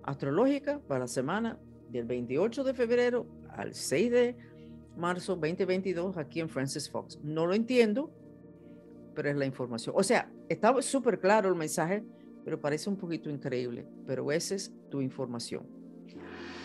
astrológica 0.02 0.80
para 0.88 1.02
la 1.02 1.08
semana 1.08 1.60
del 1.90 2.06
28 2.06 2.64
de 2.64 2.74
febrero 2.74 3.28
al 3.50 3.76
6 3.76 4.12
de 4.12 4.38
marzo 4.98 5.36
2022 5.36 6.18
aquí 6.18 6.40
en 6.40 6.50
Francis 6.50 6.90
Fox. 6.90 7.20
No 7.22 7.46
lo 7.46 7.54
entiendo, 7.54 8.12
pero 9.14 9.30
es 9.30 9.36
la 9.36 9.46
información. 9.46 9.94
O 9.98 10.04
sea, 10.04 10.32
estaba 10.50 10.82
súper 10.82 11.20
claro 11.20 11.50
el 11.50 11.56
mensaje, 11.56 12.04
pero 12.44 12.60
parece 12.60 12.90
un 12.90 12.98
poquito 12.98 13.30
increíble, 13.30 13.86
pero 14.08 14.32
esa 14.32 14.56
es 14.56 14.74
tu 14.90 15.02
información. 15.02 15.68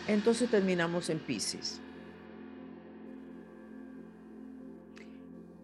Entonces 0.07 0.51
terminamos 0.51 1.11
en 1.11 1.19
Pisces. 1.19 1.81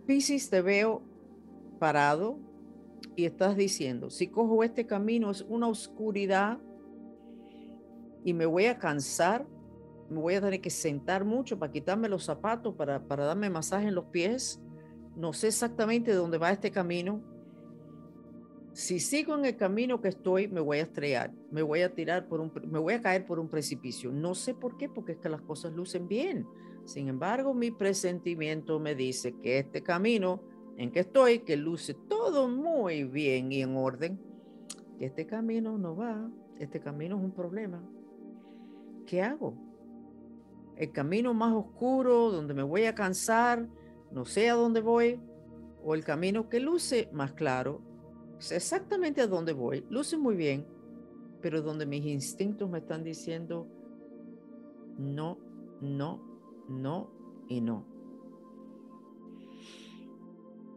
Pisces 0.06 0.48
te 0.50 0.62
veo 0.62 1.02
parado 1.78 2.38
y 3.14 3.24
estás 3.24 3.56
diciendo, 3.56 4.10
si 4.10 4.28
cojo 4.28 4.62
este 4.62 4.86
camino 4.86 5.30
es 5.30 5.42
una 5.42 5.68
oscuridad 5.68 6.58
y 8.24 8.34
me 8.34 8.46
voy 8.46 8.66
a 8.66 8.78
cansar, 8.78 9.46
me 10.10 10.20
voy 10.20 10.34
a 10.34 10.40
tener 10.40 10.60
que 10.60 10.70
sentar 10.70 11.24
mucho 11.24 11.58
para 11.58 11.72
quitarme 11.72 12.08
los 12.08 12.24
zapatos, 12.24 12.74
para, 12.74 13.06
para 13.06 13.24
darme 13.24 13.50
masaje 13.50 13.88
en 13.88 13.94
los 13.94 14.06
pies. 14.06 14.60
No 15.16 15.32
sé 15.32 15.48
exactamente 15.48 16.12
dónde 16.12 16.38
va 16.38 16.50
este 16.50 16.70
camino. 16.70 17.22
Si 18.72 19.00
sigo 19.00 19.34
en 19.34 19.46
el 19.46 19.56
camino 19.56 20.00
que 20.00 20.08
estoy, 20.08 20.48
me 20.48 20.60
voy 20.60 20.78
a 20.78 20.82
estrellar, 20.82 21.32
me 21.50 21.62
voy 21.62 21.80
a 21.80 21.94
tirar 21.94 22.28
por 22.28 22.40
un, 22.40 22.52
me 22.70 22.78
voy 22.78 22.94
a 22.94 23.00
caer 23.00 23.24
por 23.24 23.38
un 23.38 23.48
precipicio. 23.48 24.12
No 24.12 24.34
sé 24.34 24.54
por 24.54 24.76
qué, 24.76 24.88
porque 24.88 25.12
es 25.12 25.18
que 25.18 25.30
las 25.30 25.40
cosas 25.40 25.72
lucen 25.72 26.06
bien. 26.06 26.46
Sin 26.84 27.08
embargo, 27.08 27.54
mi 27.54 27.70
presentimiento 27.70 28.78
me 28.78 28.94
dice 28.94 29.34
que 29.42 29.58
este 29.58 29.82
camino 29.82 30.42
en 30.76 30.90
que 30.90 31.00
estoy, 31.00 31.40
que 31.40 31.56
luce 31.56 31.94
todo 31.94 32.48
muy 32.48 33.04
bien 33.04 33.52
y 33.52 33.62
en 33.62 33.76
orden, 33.76 34.18
que 34.98 35.06
este 35.06 35.26
camino 35.26 35.78
no 35.78 35.96
va, 35.96 36.30
este 36.58 36.80
camino 36.80 37.16
es 37.16 37.24
un 37.24 37.32
problema. 37.32 37.82
¿qué 39.06 39.22
hago? 39.22 39.54
el 40.76 40.92
camino 40.92 41.32
más 41.32 41.54
oscuro, 41.54 42.30
donde 42.30 42.54
me 42.54 42.62
voy 42.62 42.84
a 42.84 42.94
cansar, 42.94 43.66
no 44.12 44.24
sé 44.24 44.50
a 44.50 44.54
dónde 44.54 44.80
voy, 44.80 45.18
o 45.82 45.94
el 45.94 46.04
camino 46.04 46.48
que 46.48 46.60
luce 46.60 47.08
más 47.12 47.32
claro, 47.32 47.80
sé 48.38 48.56
exactamente 48.56 49.22
a 49.22 49.26
dónde 49.26 49.54
voy, 49.54 49.86
luce 49.88 50.18
muy 50.18 50.36
bien, 50.36 50.66
pero 51.40 51.62
donde 51.62 51.86
mis 51.86 52.04
instintos 52.04 52.68
me 52.68 52.78
están 52.78 53.04
diciendo 53.04 53.66
no, 54.98 55.38
no, 55.80 56.22
no 56.68 57.10
y 57.48 57.60
no. 57.60 57.95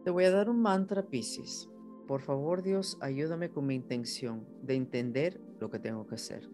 Te 0.04 0.10
voy 0.10 0.24
a 0.24 0.30
dar 0.30 0.48
un 0.48 0.62
mantra, 0.62 1.02
Pisces. 1.02 1.68
Por 2.06 2.22
favor, 2.22 2.62
Dios, 2.62 2.96
ayúdame 3.02 3.50
con 3.50 3.66
mi 3.66 3.74
intención 3.74 4.46
de 4.62 4.74
entender 4.74 5.38
lo 5.60 5.70
que 5.70 5.78
tengo 5.78 6.06
que 6.06 6.14
hacer. 6.14 6.48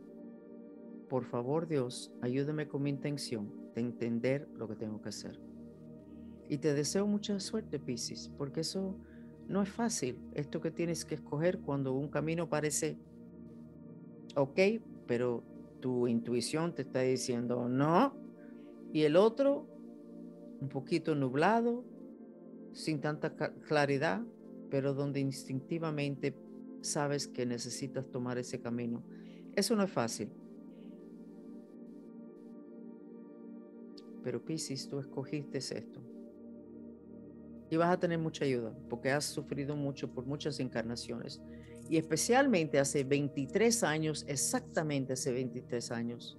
Por 1.08 1.24
favor, 1.24 1.68
Dios, 1.68 2.12
ayúdame 2.22 2.66
con 2.66 2.82
mi 2.82 2.90
intención 2.90 3.52
de 3.74 3.82
entender 3.82 4.48
lo 4.56 4.66
que 4.66 4.74
tengo 4.74 5.00
que 5.00 5.10
hacer. 5.10 5.40
Y 6.48 6.58
te 6.58 6.74
deseo 6.74 7.06
mucha 7.06 7.38
suerte, 7.38 7.78
Pisces, 7.78 8.32
porque 8.36 8.60
eso 8.60 8.98
no 9.46 9.62
es 9.62 9.68
fácil. 9.68 10.18
Esto 10.34 10.60
que 10.60 10.72
tienes 10.72 11.04
que 11.04 11.14
escoger 11.14 11.60
cuando 11.60 11.92
un 11.92 12.08
camino 12.08 12.48
parece 12.48 12.98
ok, 14.34 14.58
pero 15.06 15.44
tu 15.80 16.08
intuición 16.08 16.74
te 16.74 16.82
está 16.82 17.00
diciendo 17.00 17.68
no. 17.68 18.12
Y 18.92 19.02
el 19.02 19.14
otro, 19.16 19.68
un 20.60 20.68
poquito 20.68 21.14
nublado, 21.14 21.84
sin 22.76 23.00
tanta 23.00 23.34
claridad, 23.66 24.22
pero 24.70 24.92
donde 24.92 25.18
instintivamente 25.18 26.36
sabes 26.82 27.26
que 27.26 27.46
necesitas 27.46 28.06
tomar 28.10 28.36
ese 28.36 28.60
camino. 28.60 29.02
Eso 29.54 29.74
no 29.74 29.82
es 29.82 29.90
fácil. 29.90 30.30
Pero 34.22 34.44
Piscis, 34.44 34.86
tú 34.88 34.98
escogiste 34.98 35.56
esto. 35.56 36.02
Y 37.70 37.76
vas 37.76 37.94
a 37.94 37.98
tener 37.98 38.18
mucha 38.18 38.44
ayuda 38.44 38.76
porque 38.90 39.10
has 39.10 39.24
sufrido 39.24 39.74
mucho 39.74 40.12
por 40.12 40.26
muchas 40.26 40.60
encarnaciones. 40.60 41.40
Y 41.88 41.96
especialmente 41.96 42.78
hace 42.78 43.04
23 43.04 43.84
años, 43.84 44.26
exactamente 44.28 45.14
hace 45.14 45.32
23 45.32 45.90
años, 45.92 46.38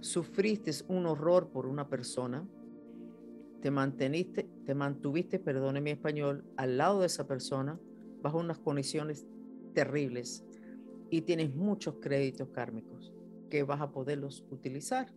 sufriste 0.00 0.70
un 0.88 1.04
horror 1.04 1.50
por 1.50 1.66
una 1.66 1.86
persona, 1.86 2.48
te 3.66 3.72
manteniste, 3.72 4.48
te 4.64 4.76
mantuviste, 4.76 5.40
perdone 5.40 5.80
mi 5.80 5.90
español, 5.90 6.44
al 6.56 6.78
lado 6.78 7.00
de 7.00 7.06
esa 7.06 7.26
persona 7.26 7.80
bajo 8.22 8.38
unas 8.38 8.60
condiciones 8.60 9.26
terribles 9.74 10.44
y 11.10 11.22
tienes 11.22 11.52
muchos 11.52 11.96
créditos 12.00 12.50
kármicos 12.50 13.12
que 13.50 13.64
vas 13.64 13.80
a 13.80 13.90
poderlos 13.90 14.46
utilizar 14.52 15.12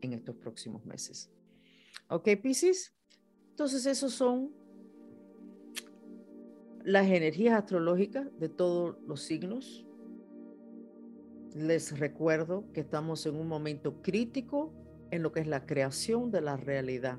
en 0.00 0.12
estos 0.12 0.36
próximos 0.36 0.86
meses. 0.86 1.32
¿Ok, 2.08 2.28
Pisces? 2.40 2.94
Entonces, 3.50 3.84
esos 3.86 4.12
son 4.12 4.52
las 6.84 7.08
energías 7.08 7.58
astrológicas 7.58 8.28
de 8.38 8.48
todos 8.48 8.96
los 9.08 9.22
signos. 9.22 9.84
Les 11.56 11.98
recuerdo 11.98 12.64
que 12.72 12.82
estamos 12.82 13.26
en 13.26 13.34
un 13.34 13.48
momento 13.48 14.00
crítico 14.02 14.72
en 15.10 15.24
lo 15.24 15.32
que 15.32 15.40
es 15.40 15.48
la 15.48 15.66
creación 15.66 16.30
de 16.30 16.42
la 16.42 16.56
realidad 16.56 17.18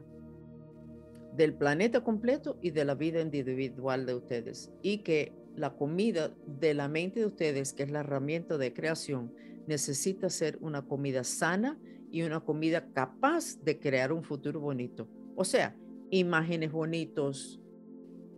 del 1.36 1.54
planeta 1.54 2.04
completo 2.04 2.58
y 2.62 2.72
de 2.72 2.86
la 2.86 2.96
vida 2.96 3.22
individual 3.22 4.06
de 4.06 4.16
ustedes. 4.16 4.72
Y 4.82 5.00
que 5.00 5.34
la 5.56 5.76
comida 5.76 6.34
de 6.46 6.74
la 6.74 6.88
mente 6.88 7.20
de 7.20 7.26
ustedes, 7.28 7.74
que 7.74 7.84
es 7.84 7.92
la 7.92 8.02
herramienta 8.02 8.58
de 8.58 8.74
creación, 8.74 9.34
necesita 9.68 10.30
ser 10.30 10.58
una 10.62 10.84
comida 10.84 11.24
sana 11.24 11.80
y 12.12 12.24
una 12.24 12.42
comida 12.42 12.92
capaz 12.94 13.58
de 13.64 13.80
crear 13.80 14.12
un 14.12 14.24
futuro 14.24 14.60
bonito. 14.60 15.08
O 15.36 15.44
sea, 15.44 15.76
imágenes 16.12 16.72
bonitos, 16.72 17.60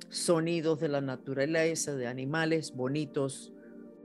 sonidos 0.09 0.79
de 0.79 0.87
la 0.87 1.01
naturaleza, 1.01 1.95
de 1.95 2.07
animales 2.07 2.73
bonitos, 2.73 3.53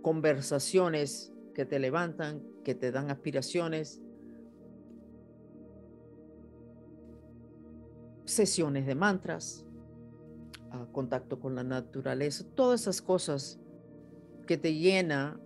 conversaciones 0.03 1.33
que 1.55 1.65
te 1.65 1.79
levantan, 1.79 2.43
que 2.65 2.75
te 2.75 2.91
dan 2.91 3.11
aspiraciones, 3.11 4.03
sesiones 8.33 8.87
de 8.87 8.95
mantras, 8.95 9.65
contacto 10.93 11.41
con 11.41 11.55
la 11.55 11.65
naturaleza, 11.65 12.45
todas 12.55 12.83
esas 12.83 13.03
cosas 13.03 13.61
que 14.47 14.57
te 14.57 14.75
llena 14.75 15.41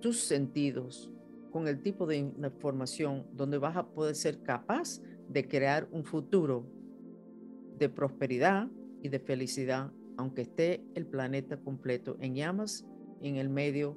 tus 0.00 0.20
sentidos 0.20 1.12
con 1.50 1.68
el 1.68 1.82
tipo 1.82 2.06
de 2.06 2.16
información 2.16 3.26
donde 3.32 3.58
vas 3.58 3.76
a 3.76 3.86
poder 3.86 4.14
ser 4.14 4.42
capaz 4.42 5.00
de 5.28 5.46
crear 5.46 5.88
un 5.92 6.04
futuro 6.04 6.66
de 7.78 7.88
prosperidad, 7.88 8.68
y 9.02 9.08
de 9.08 9.18
felicidad, 9.18 9.90
aunque 10.16 10.42
esté 10.42 10.82
el 10.94 11.06
planeta 11.06 11.56
completo 11.56 12.16
en 12.20 12.34
llamas 12.34 12.84
en 13.20 13.36
el 13.36 13.48
medio 13.48 13.96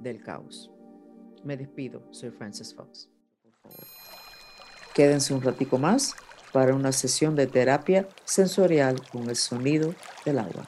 del 0.00 0.22
caos. 0.22 0.70
Me 1.44 1.56
despido, 1.56 2.06
soy 2.10 2.30
Francis 2.30 2.74
Fox. 2.74 3.08
Quédense 4.94 5.34
un 5.34 5.42
ratico 5.42 5.78
más 5.78 6.14
para 6.52 6.74
una 6.74 6.92
sesión 6.92 7.34
de 7.34 7.46
terapia 7.46 8.06
sensorial 8.24 9.00
con 9.10 9.28
el 9.28 9.36
sonido 9.36 9.94
del 10.24 10.38
agua. 10.38 10.66